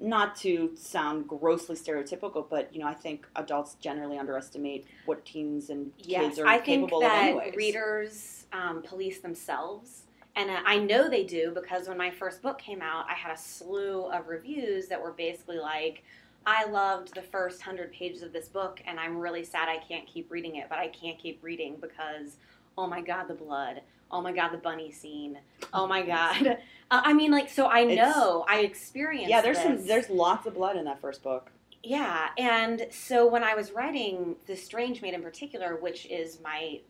not 0.00 0.34
to 0.36 0.74
sound 0.76 1.28
grossly 1.28 1.76
stereotypical, 1.76 2.48
but 2.48 2.74
you 2.74 2.80
know, 2.80 2.88
I 2.88 2.94
think 2.94 3.28
adults 3.36 3.74
generally 3.76 4.18
underestimate 4.18 4.86
what 5.06 5.24
teens 5.24 5.70
and 5.70 5.92
Yes, 5.98 6.22
kids 6.24 6.38
are 6.40 6.46
I 6.48 6.58
think 6.58 6.66
capable 6.86 7.00
that 7.00 7.30
of. 7.30 7.36
Anyways, 7.38 7.54
readers 7.56 8.46
um, 8.52 8.82
police 8.82 9.20
themselves, 9.20 10.03
and 10.36 10.50
uh, 10.50 10.60
I 10.64 10.78
know 10.78 11.08
they 11.08 11.24
do 11.24 11.52
because 11.54 11.88
when 11.88 11.96
my 11.98 12.10
first 12.10 12.42
book 12.42 12.58
came 12.58 12.82
out, 12.82 13.06
I 13.08 13.14
had 13.14 13.32
a 13.32 13.38
slew 13.38 14.06
of 14.10 14.28
reviews 14.28 14.88
that 14.88 15.00
were 15.02 15.12
basically 15.12 15.58
like, 15.58 16.02
"I 16.46 16.64
loved 16.66 17.14
the 17.14 17.22
first 17.22 17.62
hundred 17.62 17.92
pages 17.92 18.22
of 18.22 18.32
this 18.32 18.48
book, 18.48 18.82
and 18.86 18.98
I'm 18.98 19.18
really 19.18 19.44
sad 19.44 19.68
I 19.68 19.78
can't 19.78 20.06
keep 20.06 20.30
reading 20.30 20.56
it, 20.56 20.66
but 20.68 20.78
I 20.78 20.88
can't 20.88 21.18
keep 21.18 21.42
reading 21.42 21.76
because, 21.80 22.36
oh 22.78 22.86
my 22.86 23.00
god, 23.00 23.28
the 23.28 23.34
blood." 23.34 23.80
Oh 24.10 24.20
my 24.20 24.32
god, 24.32 24.50
the 24.52 24.58
bunny 24.58 24.92
scene! 24.92 25.38
Oh 25.72 25.86
my 25.88 26.02
god! 26.02 26.58
Uh, 26.90 27.00
I 27.04 27.14
mean, 27.14 27.32
like, 27.32 27.48
so 27.48 27.64
I 27.66 27.80
It's- 27.80 27.96
know 28.14 28.44
I 28.46 28.60
experienced. 28.60 29.30
yeah, 29.30 29.40
there's 29.40 29.56
this. 29.56 29.64
some. 29.64 29.86
There's 29.86 30.10
lots 30.10 30.46
of 30.46 30.54
blood 30.54 30.76
in 30.76 30.84
that 30.84 31.00
first 31.00 31.22
book. 31.22 31.50
Yeah, 31.82 32.28
and 32.38 32.86
so 32.90 33.26
when 33.26 33.42
I 33.42 33.54
was 33.54 33.72
writing 33.72 34.36
The 34.46 34.54
Strange 34.56 35.02
Maid 35.02 35.14
in 35.14 35.22
particular, 35.22 35.76
which 35.76 36.06
is 36.06 36.38
my, 36.44 36.80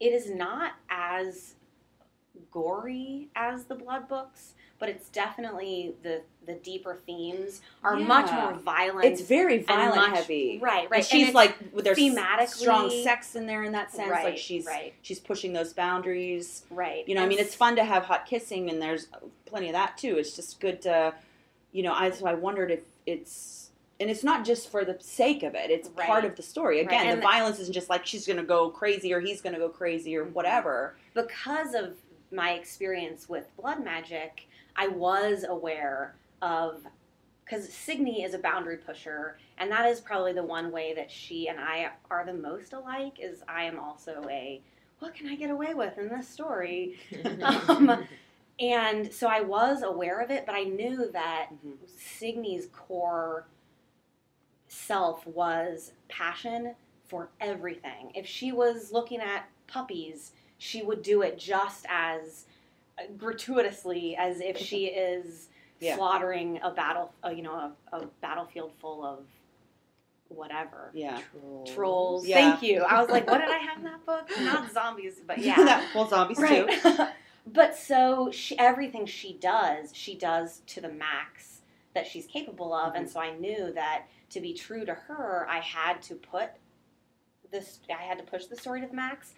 it 0.00 0.12
is 0.12 0.28
not 0.28 0.72
as 0.90 1.54
gory 2.52 3.28
as 3.36 3.64
the 3.64 3.74
blood 3.74 4.08
books, 4.08 4.54
but 4.78 4.88
it's 4.88 5.08
definitely 5.08 5.94
the 6.02 6.22
the 6.46 6.54
deeper 6.54 6.94
themes 7.06 7.60
are 7.82 7.96
much 7.96 8.30
more 8.30 8.52
violent. 8.54 9.04
It's 9.04 9.20
very 9.20 9.56
and 9.58 9.66
violent 9.66 9.96
much- 9.96 10.18
heavy. 10.18 10.58
right? 10.62 10.88
Right. 10.90 10.98
And 11.00 11.04
she's 11.04 11.28
it's- 11.28 11.34
like, 11.34 11.56
there's 11.74 11.98
thematically- 11.98 12.48
strong 12.48 12.90
sex 13.02 13.34
in 13.34 13.46
there 13.46 13.64
in 13.64 13.72
that 13.72 13.90
sense. 13.92 14.08
right, 14.10 14.24
like 14.24 14.38
she's 14.38 14.64
right, 14.66 14.94
she's 15.02 15.18
pushing 15.18 15.52
those 15.52 15.72
boundaries. 15.72 16.64
right. 16.70 17.06
You 17.08 17.14
know, 17.16 17.22
I 17.22 17.26
mean, 17.26 17.38
it's 17.40 17.54
fun 17.54 17.74
to 17.76 17.84
have 17.84 18.04
hot 18.04 18.26
kissing, 18.26 18.70
and 18.70 18.80
there's 18.80 19.08
plenty 19.44 19.66
of 19.68 19.72
that 19.72 19.98
too. 19.98 20.18
It's 20.18 20.36
just 20.36 20.60
good 20.60 20.80
to, 20.82 21.14
you 21.72 21.82
know. 21.82 21.92
I 21.92 22.10
so 22.10 22.26
I 22.26 22.34
wondered 22.34 22.70
if 22.70 22.80
it's, 23.06 23.70
and 23.98 24.08
it's 24.08 24.22
not 24.22 24.44
just 24.44 24.70
for 24.70 24.84
the 24.84 24.96
sake 25.00 25.42
of 25.42 25.54
it. 25.56 25.70
It's 25.70 25.88
Right. 25.96 26.06
part 26.06 26.24
of 26.24 26.36
the 26.36 26.42
story. 26.42 26.78
Again, 26.80 27.06
and 27.08 27.18
the 27.18 27.22
violence 27.22 27.58
isn't 27.58 27.72
just 27.74 27.88
like 27.90 28.06
she's 28.06 28.24
going 28.26 28.36
to 28.36 28.42
go 28.44 28.70
crazy 28.70 29.12
or 29.12 29.18
he's 29.20 29.40
going 29.40 29.54
to 29.54 29.58
go 29.58 29.68
crazy 29.68 30.16
or 30.16 30.26
Mhm. 30.26 30.32
whatever. 30.32 30.96
because 31.14 31.72
of 31.74 31.96
my 32.32 32.52
experience 32.52 33.28
with 33.28 33.54
blood 33.56 33.82
magic, 33.84 34.48
I 34.76 34.88
was 34.88 35.44
aware 35.48 36.14
of 36.42 36.84
because 37.44 37.72
Signy 37.72 38.24
is 38.24 38.34
a 38.34 38.38
boundary 38.38 38.76
pusher, 38.76 39.38
and 39.58 39.70
that 39.70 39.86
is 39.86 40.00
probably 40.00 40.32
the 40.32 40.42
one 40.42 40.72
way 40.72 40.94
that 40.94 41.10
she 41.10 41.46
and 41.48 41.60
I 41.60 41.90
are 42.10 42.24
the 42.26 42.34
most 42.34 42.72
alike. 42.72 43.18
Is 43.20 43.42
I 43.48 43.64
am 43.64 43.78
also 43.78 44.24
a 44.28 44.60
what 44.98 45.14
can 45.14 45.28
I 45.28 45.36
get 45.36 45.50
away 45.50 45.74
with 45.74 45.98
in 45.98 46.08
this 46.08 46.28
story? 46.28 46.98
Um, 47.68 48.04
and 48.58 49.12
so 49.12 49.26
I 49.28 49.42
was 49.42 49.82
aware 49.82 50.20
of 50.20 50.30
it, 50.30 50.46
but 50.46 50.54
I 50.54 50.64
knew 50.64 51.10
that 51.12 51.50
Mhm. 51.64 51.76
Signy's 51.86 52.66
core 52.72 53.46
self 54.68 55.26
was 55.26 55.92
passion 56.08 56.74
for 57.06 57.28
everything. 57.40 58.12
If 58.14 58.26
she 58.26 58.52
was 58.52 58.92
looking 58.92 59.20
at 59.20 59.48
puppies, 59.66 60.32
she 60.58 60.82
would 60.82 61.02
do 61.02 61.22
it 61.22 61.38
just 61.38 61.86
as 61.88 62.46
gratuitously 63.16 64.16
as 64.16 64.40
if 64.40 64.56
she 64.58 64.86
is 64.86 65.48
Yeah. 65.80 65.96
slaughtering 65.96 66.60
a 66.62 66.70
battle, 66.70 67.12
uh, 67.24 67.30
you 67.30 67.42
know, 67.42 67.54
a, 67.92 67.96
a 67.96 68.06
battlefield 68.20 68.72
full 68.80 69.04
of 69.04 69.24
whatever. 70.28 70.90
Yeah. 70.94 71.20
Trolls. 71.74 72.26
Yeah. 72.26 72.36
Thank 72.50 72.62
you. 72.62 72.82
I 72.82 73.00
was 73.00 73.10
like, 73.10 73.28
what 73.30 73.38
did 73.40 73.50
I 73.50 73.58
have 73.58 73.78
in 73.78 73.84
that 73.84 74.04
book? 74.06 74.28
Not 74.40 74.72
zombies, 74.72 75.20
but 75.26 75.38
yeah. 75.48 75.56
That- 75.56 75.94
well, 75.94 76.08
zombies 76.08 76.38
too. 76.38 76.68
But 77.48 77.76
so 77.76 78.30
she, 78.32 78.58
everything 78.58 79.06
she 79.06 79.34
does, 79.34 79.90
she 79.94 80.16
does 80.16 80.62
to 80.66 80.80
the 80.80 80.88
max 80.88 81.60
that 81.94 82.04
she's 82.06 82.26
capable 82.26 82.74
of, 82.74 82.94
and 82.96 83.08
so 83.08 83.20
I 83.20 83.34
knew 83.36 83.72
that 83.74 84.06
to 84.30 84.40
be 84.40 84.52
true 84.52 84.84
to 84.84 84.92
her, 84.94 85.46
I 85.48 85.60
had 85.60 86.02
to 86.02 86.16
put 86.16 86.50
this, 87.52 87.78
I 87.88 88.02
had 88.02 88.18
to 88.18 88.24
push 88.24 88.46
the 88.46 88.56
story 88.56 88.80
to 88.80 88.88
the 88.88 88.92
max, 88.94 89.32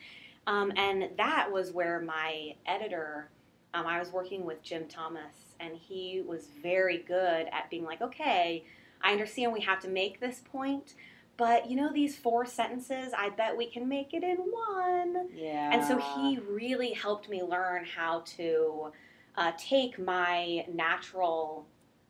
um, 0.49 0.73
and 0.77 1.11
that 1.19 1.53
was 1.53 1.73
where 1.73 2.01
my 2.01 2.55
editor, 2.65 3.29
um, 3.75 3.87
I 3.87 3.99
was 3.99 4.11
working 4.11 4.47
with 4.47 4.63
Jim 4.63 4.87
Thomas, 4.89 5.55
and 5.61 5.77
he 5.77 6.23
was 6.27 6.49
very 6.63 6.99
good 7.07 7.47
at 7.53 7.69
being 7.69 7.85
like, 7.85 8.01
okay, 8.01 8.65
I 9.03 9.13
understand 9.13 9.53
we 9.53 9.61
have 9.61 9.81
to 9.81 9.89
make 9.89 10.21
this 10.21 10.41
point. 10.51 10.95
But 11.37 11.71
you 11.71 11.77
know 11.77 11.93
these 11.93 12.17
four 12.17 12.47
sentences, 12.47 13.13
I 13.17 13.29
bet 13.29 13.59
we 13.59 13.67
can 13.67 13.87
make 13.87 14.15
it 14.15 14.25
in 14.25 14.39
one. 14.39 15.29
Yeah. 15.35 15.71
And 15.71 15.85
so 15.85 15.99
he 15.99 16.39
really 16.39 16.95
helped 16.95 17.29
me 17.29 17.43
learn 17.43 17.85
how 17.85 18.21
to 18.39 18.91
uh, 19.37 19.53
take 19.59 19.99
my 19.99 20.65
natural 20.73 21.67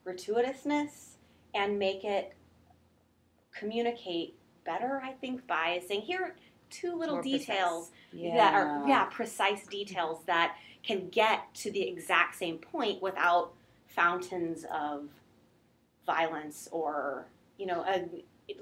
gratuitousness 0.07 1.17
and 1.55 1.77
make 1.77 2.05
it 2.05 2.35
communicate 3.53 4.37
better, 4.65 5.03
I 5.05 5.13
think, 5.13 5.45
by 5.49 5.83
saying, 5.89 6.03
here 6.03 6.37
two 6.71 6.95
little 6.95 7.17
More 7.17 7.23
details 7.23 7.91
yeah. 8.13 8.37
that 8.37 8.55
are, 8.55 8.89
yeah, 8.89 9.05
precise 9.05 9.67
details 9.67 10.23
that 10.27 10.57
can 10.83 11.09
get 11.09 11.53
to 11.55 11.71
the 11.71 11.83
exact 11.83 12.37
same 12.37 12.59
point 12.59 13.03
without 13.03 13.53
fountains 13.87 14.65
of 14.73 15.09
violence 16.07 16.69
or, 16.73 17.27
you 17.59 17.67
know, 17.67 17.85
a 17.87 18.05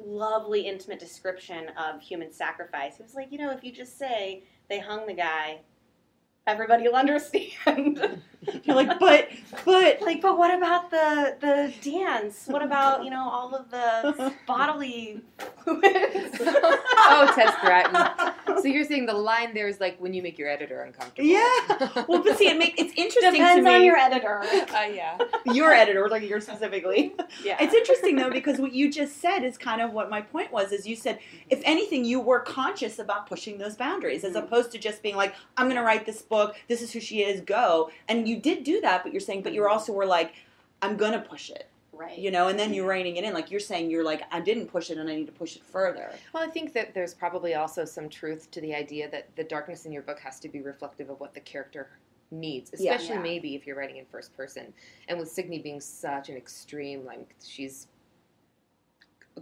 lovely, 0.05 0.67
intimate 0.67 0.99
description 0.99 1.71
of 1.77 2.01
human 2.01 2.33
sacrifice. 2.33 2.99
It 2.99 3.05
was 3.05 3.15
like, 3.15 3.31
you 3.31 3.39
know, 3.39 3.51
if 3.51 3.63
you 3.63 3.73
just 3.73 3.99
say 3.99 4.43
they 4.69 4.81
hung 4.81 5.07
the 5.07 5.15
guy, 5.15 5.61
everybody 6.47 6.89
will 6.89 6.97
understand. 6.97 8.23
You're 8.65 8.77
like, 8.77 8.99
but, 8.99 9.29
but. 9.65 10.01
like, 10.07 10.21
but 10.23 10.39
what 10.39 10.57
about 10.57 10.91
the 10.91 11.37
the 11.41 11.73
dance? 11.91 12.45
What 12.47 12.63
about 12.63 13.05
you 13.05 13.11
know 13.11 13.29
all 13.29 13.55
of 13.55 13.71
the 13.71 14.33
bodily 14.47 15.21
fluids? 15.65 16.39
oh, 16.41 17.33
Tess 17.35 17.55
Gratton. 17.61 18.63
So 18.63 18.69
you're 18.69 18.85
saying 18.85 19.07
the 19.07 19.13
line 19.15 19.53
there 19.55 19.69
is 19.69 19.81
like 19.81 19.99
when 20.01 20.15
you 20.15 20.23
make 20.23 20.39
your 20.39 20.49
editor 20.49 20.83
uncomfortable. 20.83 21.29
Yeah. 21.29 21.47
Well, 22.09 22.23
but 22.23 22.37
see, 22.39 22.49
it 22.49 22.57
make 22.59 22.79
it's 22.79 22.93
interesting 22.97 23.33
Depends 23.41 23.59
to 23.59 23.63
me. 23.71 23.75
on 23.77 23.83
your 23.85 23.97
editor. 23.97 24.41
Uh, 24.43 24.83
yeah. 24.85 25.19
your 25.53 25.73
editor, 25.73 26.01
we're 26.03 26.09
talking 26.09 26.29
yours 26.29 26.45
specifically. 26.47 27.15
Yeah. 27.45 27.57
It's 27.61 27.75
interesting 27.75 28.17
though 28.17 28.31
because 28.31 28.59
what 28.59 28.73
you 28.73 28.91
just 28.93 29.21
said 29.21 29.41
is 29.41 29.59
kind 29.59 29.81
of 29.81 29.93
what 29.93 30.09
my 30.11 30.21
point 30.21 30.53
was. 30.53 30.73
Is 30.73 30.87
you 30.87 30.95
said 30.95 31.19
if 31.51 31.61
anything, 31.65 32.05
you 32.05 32.21
were 32.21 32.41
conscious 32.41 32.99
about 32.99 33.27
pushing 33.29 33.59
those 33.59 33.77
boundaries 33.77 34.25
as 34.25 34.35
Mhm. 34.35 34.45
opposed 34.45 34.73
to 34.73 34.79
just 34.79 35.03
being 35.03 35.17
like, 35.17 35.35
I'm 35.57 35.67
going 35.67 35.77
to 35.77 35.83
write 35.83 36.07
this 36.07 36.23
book. 36.23 36.57
This 36.69 36.81
is 36.83 36.93
who 36.93 37.01
she 37.01 37.23
is. 37.23 37.41
Go. 37.41 37.91
And 38.09 38.29
you 38.29 38.36
did 38.37 38.65
do 38.65 38.81
that, 38.83 39.03
but 39.03 39.13
you're 39.13 39.21
saying, 39.21 39.43
but 39.43 39.53
you 39.53 39.67
also 39.67 39.93
were 39.93 40.07
like, 40.07 40.33
I'm 40.83 40.97
to 40.97 41.19
push 41.21 41.51
it. 41.51 41.69
right. 41.93 42.19
You 42.19 42.31
know, 42.31 42.49
and 42.49 42.59
then 42.59 42.73
you're 42.75 42.87
reining 42.87 43.17
it 43.17 43.25
in. 43.25 43.33
Like 43.35 43.51
you're 43.51 43.61
saying, 43.61 43.91
you're 43.91 44.05
like, 44.05 44.23
I 44.31 44.41
didn't 44.41 44.67
push 44.67 44.91
it, 44.91 44.99
and 44.99 45.09
I 45.09 45.15
need 45.17 45.27
to 45.27 45.33
push 45.33 45.57
it 45.57 45.65
further. 45.65 46.13
Well, 46.33 46.43
I 46.43 46.51
think 46.51 46.73
that 46.75 46.93
there's 46.95 47.15
probably 47.15 47.55
also 47.55 47.85
some 47.85 48.09
truth 48.09 48.51
to 48.53 48.61
the 48.61 48.75
idea 48.75 49.11
that 49.11 49.35
the 49.37 49.45
darkness 49.45 49.87
in 49.87 49.93
your 49.93 50.03
book 50.03 50.19
has 50.21 50.39
to 50.41 50.49
be 50.49 50.61
reflective 50.61 51.09
of 51.11 51.19
what 51.21 51.33
the 51.35 51.41
character 51.41 51.89
needs, 52.31 52.71
especially 52.75 53.15
Yeah. 53.17 53.21
maybe 53.23 53.55
if 53.55 53.67
you're 53.67 53.77
writing 53.77 53.97
in 53.97 54.05
first 54.07 54.37
person. 54.37 54.73
And 55.09 55.19
with 55.19 55.31
Signy 55.31 55.59
being 55.61 55.81
such 55.81 56.29
an 56.29 56.37
extreme, 56.37 57.05
like 57.05 57.35
she's 57.43 57.87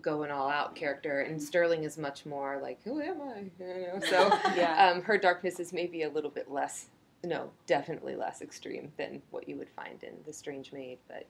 going 0.02 0.30
all 0.30 0.50
out 0.50 0.74
character, 0.74 1.20
and 1.20 1.40
Sterling 1.40 1.84
is 1.84 1.96
much 1.96 2.26
more 2.26 2.58
like, 2.60 2.82
who 2.84 3.00
am 3.00 3.20
I? 3.22 3.44
You 3.64 3.86
know, 3.86 4.00
so 4.00 4.28
Yeah. 4.56 4.90
um, 4.92 5.02
her 5.02 5.16
darkness 5.16 5.60
is 5.60 5.72
maybe 5.72 6.02
a 6.02 6.08
little 6.10 6.30
bit 6.30 6.50
less, 6.50 6.86
no, 7.24 7.50
definitely 7.66 8.14
less 8.16 8.42
extreme 8.42 8.92
than 8.96 9.22
what 9.30 9.48
you 9.48 9.56
would 9.56 9.70
find 9.70 10.02
in 10.02 10.14
The 10.26 10.32
Strange 10.32 10.72
Maid, 10.72 10.98
but 11.08 11.26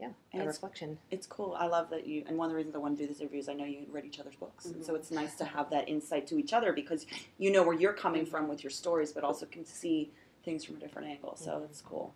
yeah, 0.00 0.08
And 0.32 0.42
a 0.42 0.44
it's- 0.44 0.56
reflection. 0.56 0.98
It's 1.10 1.26
cool. 1.26 1.54
I 1.58 1.66
love 1.66 1.90
that 1.90 2.06
you. 2.06 2.24
And 2.26 2.36
one 2.36 2.46
of 2.46 2.50
the 2.50 2.56
reasons 2.56 2.74
I 2.74 2.78
want 2.78 2.96
to 2.98 3.02
do 3.04 3.08
this 3.08 3.20
interview 3.20 3.38
is 3.38 3.48
I 3.48 3.52
know 3.54 3.64
you 3.64 3.86
read 3.90 4.04
each 4.04 4.18
other's 4.20 4.34
books, 4.34 4.66
and 4.66 4.84
so 4.84 4.94
it's 4.94 5.10
nice 5.10 5.36
to 5.36 5.44
have 5.44 5.70
that 5.70 5.88
insight 5.88 6.26
to 6.28 6.38
each 6.38 6.52
other 6.52 6.72
because 6.72 7.06
you 7.38 7.50
know 7.52 7.62
where 7.62 7.76
you're 7.76 7.92
coming 7.92 8.26
from 8.26 8.48
with 8.48 8.64
your 8.64 8.70
stories, 8.70 9.12
but 9.12 9.22
also 9.24 9.46
can 9.46 9.64
see 9.64 10.10
things 10.44 10.64
from 10.64 10.76
a 10.76 10.78
different 10.80 11.08
angle. 11.08 11.36
So 11.36 11.60
that's 11.60 11.80
cool. 11.80 12.12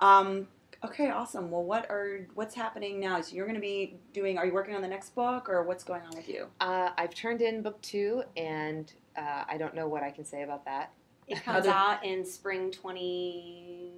Um, 0.00 0.48
okay, 0.84 1.10
awesome. 1.10 1.50
Well, 1.50 1.62
what 1.62 1.88
are 1.88 2.26
what's 2.34 2.54
happening 2.56 2.98
now? 2.98 3.20
So 3.20 3.36
you're 3.36 3.46
going 3.46 3.54
to 3.54 3.60
be 3.60 3.96
doing. 4.12 4.36
Are 4.36 4.44
you 4.44 4.52
working 4.52 4.74
on 4.74 4.82
the 4.82 4.88
next 4.88 5.14
book, 5.14 5.48
or 5.48 5.62
what's 5.62 5.84
going 5.84 6.02
on 6.02 6.16
with 6.16 6.28
you? 6.28 6.48
Uh, 6.60 6.90
I've 6.98 7.14
turned 7.14 7.40
in 7.40 7.62
book 7.62 7.80
two, 7.82 8.24
and 8.36 8.92
uh, 9.16 9.44
I 9.48 9.56
don't 9.58 9.74
know 9.76 9.86
what 9.86 10.02
I 10.02 10.10
can 10.10 10.24
say 10.24 10.42
about 10.42 10.64
that. 10.64 10.90
It 11.32 11.42
comes 11.44 11.66
Other- 11.66 11.70
out 11.70 12.04
in 12.04 12.24
spring 12.24 12.70
20. 12.70 13.90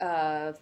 Uh, 0.00 0.52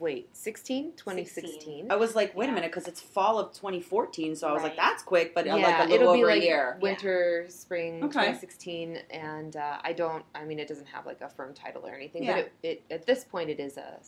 wait, 0.00 0.34
16? 0.34 0.92
2016. 0.96 1.90
I 1.90 1.96
was 1.96 2.16
like, 2.16 2.34
wait 2.34 2.48
a 2.48 2.52
minute, 2.52 2.70
because 2.70 2.88
it's 2.88 3.00
fall 3.02 3.38
of 3.38 3.52
2014. 3.52 4.34
So 4.34 4.48
I 4.48 4.52
was 4.52 4.62
like, 4.62 4.76
that's 4.76 5.02
quick, 5.02 5.34
but 5.34 5.46
uh, 5.46 5.56
yeah, 5.56 5.66
like 5.66 5.78
a 5.80 5.90
little 5.90 5.94
it'll 5.94 6.12
be 6.14 6.18
over 6.22 6.30
like 6.32 6.40
a 6.42 6.44
year. 6.46 6.78
winter, 6.80 7.44
spring 7.48 7.96
Okay. 8.04 8.12
2016, 8.32 8.98
and 9.10 9.56
uh, 9.56 9.76
I 9.84 9.92
don't. 9.92 10.24
I 10.34 10.44
mean, 10.44 10.58
it 10.58 10.68
doesn't 10.68 10.86
have 10.88 11.04
like 11.04 11.20
a 11.20 11.28
firm 11.28 11.52
title 11.52 11.86
or 11.86 11.94
anything, 11.94 12.22
Yeah. 12.24 12.36
but 12.36 12.38
it, 12.38 12.52
it 12.62 12.82
at 12.94 13.06
this 13.06 13.24
point 13.24 13.50
it 13.50 13.60
is 13.60 13.76
a 13.76 13.98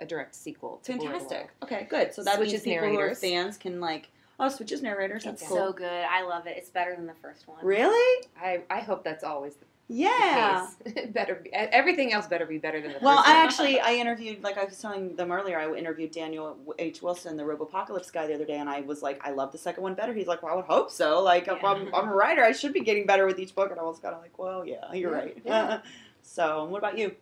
a 0.00 0.06
direct 0.06 0.34
sequel. 0.34 0.80
to 0.84 0.92
Fantastic. 0.92 1.30
Willow. 1.30 1.48
Okay, 1.64 1.86
good. 1.90 2.14
So 2.14 2.22
that 2.22 2.36
Switches 2.36 2.52
means 2.52 2.62
people 2.64 2.78
who 2.88 2.94
are 2.94 2.98
narrators. 2.98 3.20
fans 3.20 3.58
can 3.58 3.80
like, 3.80 4.08
oh, 4.40 4.48
switches 4.48 4.80
narrators. 4.80 5.24
That's 5.24 5.42
It's 5.42 5.48
cool. 5.50 5.58
so 5.58 5.72
good. 5.72 5.86
I 6.08 6.22
love 6.24 6.46
it. 6.46 6.56
It's 6.56 6.70
better 6.70 6.94
than 6.96 7.06
the 7.06 7.14
first 7.20 7.46
one. 7.46 7.58
really? 7.62 8.26
I 8.40 8.62
I 8.70 8.78
hope 8.80 9.04
that's 9.04 9.24
always 9.24 9.56
the 9.56 9.66
Yeah. 9.88 10.68
case. 10.84 11.06
Better 11.12 11.36
be, 11.36 11.52
everything 11.52 12.12
else 12.12 12.26
better 12.26 12.44
be 12.44 12.58
better 12.58 12.80
than 12.80 12.92
the 12.92 12.98
Well, 13.00 13.16
first 13.16 13.28
I 13.28 13.42
actually 13.44 13.80
I 13.80 13.94
interviewed 13.94 14.42
like 14.42 14.58
I 14.58 14.64
was 14.64 14.78
telling 14.78 15.16
them 15.16 15.32
earlier. 15.32 15.58
I 15.58 15.74
interviewed 15.74 16.10
Daniel 16.10 16.56
H. 16.78 17.00
Wilson, 17.00 17.36
the 17.38 17.42
Robopocalypse 17.44 18.12
guy, 18.12 18.26
the 18.26 18.34
other 18.34 18.44
day, 18.44 18.58
and 18.58 18.68
I 18.68 18.82
was 18.82 19.02
like, 19.02 19.18
I 19.26 19.30
love 19.30 19.50
the 19.50 19.58
second 19.58 19.82
one 19.82 19.94
better. 19.94 20.12
He's 20.12 20.26
like, 20.26 20.42
Well, 20.42 20.52
I 20.52 20.56
would 20.56 20.66
hope 20.66 20.90
so. 20.90 21.22
Like, 21.22 21.48
if 21.48 21.64
I'm, 21.64 21.92
I'm 21.94 22.08
a 22.08 22.14
writer, 22.14 22.44
I 22.44 22.52
should 22.52 22.74
be 22.74 22.80
getting 22.80 23.06
better 23.06 23.24
with 23.26 23.38
each 23.38 23.54
book. 23.54 23.70
And 23.70 23.80
I 23.80 23.82
was 23.82 23.98
kind 23.98 24.14
of 24.14 24.20
like, 24.20 24.38
Well, 24.38 24.64
yeah, 24.66 24.92
you're 24.92 25.10
Yeah, 25.10 25.16
right. 25.18 25.38
yeah. 25.44 25.80
so, 26.22 26.66
what 26.66 26.78
about 26.78 26.98
you? 26.98 27.12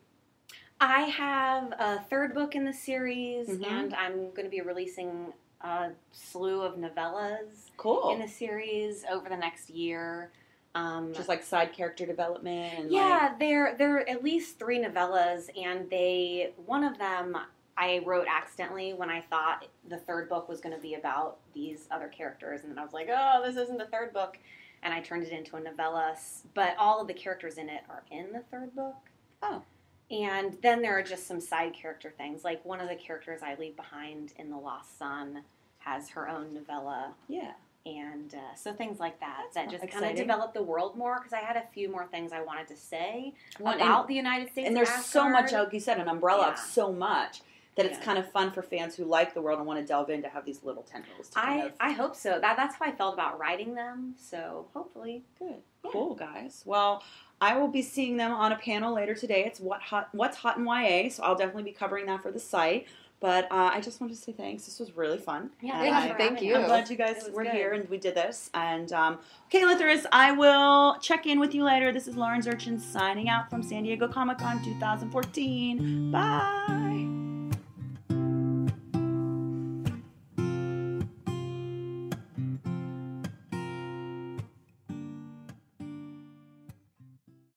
I 0.80 1.02
have 1.02 1.72
a 1.78 2.00
third 2.10 2.34
book 2.34 2.54
in 2.56 2.64
the 2.64 2.72
series, 2.72 3.48
Mhm. 3.48 3.64
and 3.64 3.94
I'm 3.94 4.30
going 4.30 4.44
to 4.44 4.50
be 4.50 4.60
releasing 4.60 5.32
a 5.62 5.90
slew 6.12 6.60
of 6.62 6.74
novellas 6.76 7.70
Cool. 7.76 8.10
in 8.10 8.18
the 8.20 8.28
series 8.28 9.04
over 9.10 9.28
the 9.28 9.36
next 9.36 9.70
year. 9.70 10.30
Um, 10.76 11.14
Just 11.14 11.28
like 11.28 11.42
side 11.42 11.72
character 11.72 12.04
development. 12.04 12.78
And 12.78 12.90
yeah, 12.90 13.34
there 13.38 13.74
there 13.78 13.96
are 13.96 14.08
at 14.08 14.22
least 14.22 14.58
three 14.58 14.78
novellas, 14.78 15.48
and 15.58 15.88
they 15.88 16.52
one 16.66 16.84
of 16.84 16.98
them 16.98 17.36
I 17.78 18.02
wrote 18.04 18.26
accidentally 18.28 18.92
when 18.92 19.08
I 19.08 19.22
thought 19.22 19.66
the 19.88 19.96
third 19.96 20.28
book 20.28 20.48
was 20.48 20.60
going 20.60 20.74
to 20.74 20.80
be 20.80 20.94
about 20.94 21.38
these 21.54 21.88
other 21.90 22.08
characters, 22.08 22.62
and 22.62 22.70
then 22.70 22.78
I 22.78 22.84
was 22.84 22.92
like, 22.92 23.08
oh, 23.10 23.42
this 23.44 23.56
isn't 23.56 23.78
the 23.78 23.86
third 23.86 24.12
book, 24.12 24.38
and 24.82 24.92
I 24.92 25.00
turned 25.00 25.24
it 25.24 25.32
into 25.32 25.56
a 25.56 25.60
novella. 25.60 26.14
But 26.52 26.76
all 26.78 27.00
of 27.00 27.08
the 27.08 27.14
characters 27.14 27.56
in 27.56 27.70
it 27.70 27.82
are 27.88 28.02
in 28.10 28.32
the 28.32 28.40
third 28.50 28.74
book. 28.74 28.96
Oh. 29.42 29.62
And 30.10 30.56
then 30.62 30.82
there 30.82 30.96
are 30.96 31.02
just 31.02 31.26
some 31.26 31.40
side 31.40 31.72
character 31.72 32.12
things, 32.16 32.44
like 32.44 32.64
one 32.64 32.80
of 32.80 32.88
the 32.88 32.96
characters 32.96 33.40
I 33.42 33.56
leave 33.56 33.76
behind 33.76 34.34
in 34.38 34.50
The 34.50 34.56
Lost 34.56 34.98
Sun 34.98 35.42
has 35.78 36.10
her 36.10 36.28
own 36.28 36.52
novella 36.52 37.14
yeah. 37.28 37.52
And 37.86 38.34
uh, 38.34 38.54
so 38.56 38.72
things 38.72 38.98
like 38.98 39.18
that 39.20 39.42
That's 39.54 39.70
that 39.72 39.80
just 39.80 39.92
kind 39.92 40.04
of 40.04 40.16
develop 40.16 40.52
the 40.52 40.62
world 40.62 40.96
more 40.96 41.16
because 41.18 41.32
I 41.32 41.38
had 41.38 41.56
a 41.56 41.62
few 41.72 41.88
more 41.90 42.06
things 42.06 42.32
I 42.32 42.42
wanted 42.42 42.66
to 42.68 42.76
say 42.76 43.32
Well, 43.60 43.72
and- 43.74 43.82
about 43.82 44.08
the 44.08 44.14
United 44.14 44.50
States. 44.50 44.66
and 44.66 44.76
there's 44.76 44.92
so 44.92 45.28
much, 45.28 45.44
Asgard. 45.46 45.64
like 45.66 45.72
you 45.74 45.80
said, 45.80 45.98
an 46.00 46.08
umbrella 46.08 46.48
of 46.48 46.58
so 46.58 46.92
much 46.92 47.42
that 47.76 47.86
it's 47.86 47.98
Yeah. 47.98 48.04
kind 48.04 48.18
of 48.18 48.30
fun 48.32 48.50
for 48.50 48.62
fans 48.62 48.96
who 48.96 49.04
like 49.04 49.34
the 49.34 49.40
world 49.42 49.58
and 49.58 49.66
want 49.68 49.78
to 49.78 49.86
delve 49.86 50.10
in 50.10 50.22
to 50.22 50.28
have 50.30 50.44
these 50.44 50.64
little 50.64 50.82
tendrils. 50.82 51.28
Kind 51.28 51.60
I 51.62 51.64
of, 51.66 51.72
I 51.78 51.90
hope 51.92 52.16
so. 52.16 52.40
That 52.40 52.56
that's 52.56 52.74
how 52.76 52.86
I 52.86 52.92
felt 52.92 53.14
about 53.14 53.38
writing 53.38 53.74
them. 53.74 54.14
So 54.18 54.66
hopefully, 54.74 55.22
Good. 55.38 55.62
Yeah. 55.84 55.90
Cool, 55.92 56.14
guys. 56.14 56.62
Well, 56.66 57.04
I 57.40 57.56
will 57.56 57.68
be 57.68 57.82
seeing 57.82 58.16
them 58.16 58.32
on 58.32 58.50
a 58.50 58.56
panel 58.56 58.94
later 58.94 59.14
today. 59.14 59.44
It's 59.44 59.60
what 59.60 59.82
hot, 59.82 60.08
what's 60.12 60.38
hot 60.38 60.56
in 60.56 60.64
YA, 60.66 61.10
so 61.10 61.22
I'll 61.22 61.36
definitely 61.36 61.64
be 61.64 61.72
covering 61.72 62.06
that 62.06 62.22
for 62.22 62.32
the 62.32 62.40
site. 62.40 62.86
But 63.18 63.44
uh, 63.50 63.70
I 63.72 63.80
just 63.80 64.00
wanted 64.00 64.14
to 64.14 64.20
say 64.20 64.32
thanks. 64.32 64.66
This 64.66 64.78
was 64.78 64.94
really 64.96 65.18
fun. 65.18 65.50
yeah. 65.62 65.82
And 65.82 65.94
thanks 65.94 66.18
thank 66.18 66.42
you. 66.42 66.54
I'm 66.56 66.66
glad 66.66 66.90
you 66.90 66.96
guys 66.96 67.28
were 67.32 67.44
good. 67.44 67.52
here 67.52 67.72
and 67.72 67.88
we 67.88 67.96
did 67.96 68.14
this. 68.14 68.50
And 68.52 68.92
um, 68.92 69.18
okay, 69.46 69.64
Lithers, 69.64 70.04
I 70.12 70.32
will 70.32 70.98
check 71.00 71.26
in 71.26 71.40
with 71.40 71.54
you 71.54 71.64
later. 71.64 71.92
This 71.92 72.06
is 72.08 72.16
Lauren 72.16 72.42
Zurchin 72.42 72.78
signing 72.78 73.28
out 73.28 73.48
from 73.48 73.62
San 73.62 73.84
Diego 73.84 74.06
Comic 74.06 74.38
Con 74.38 74.62
2014. 74.62 76.10
Bye. 76.10 76.95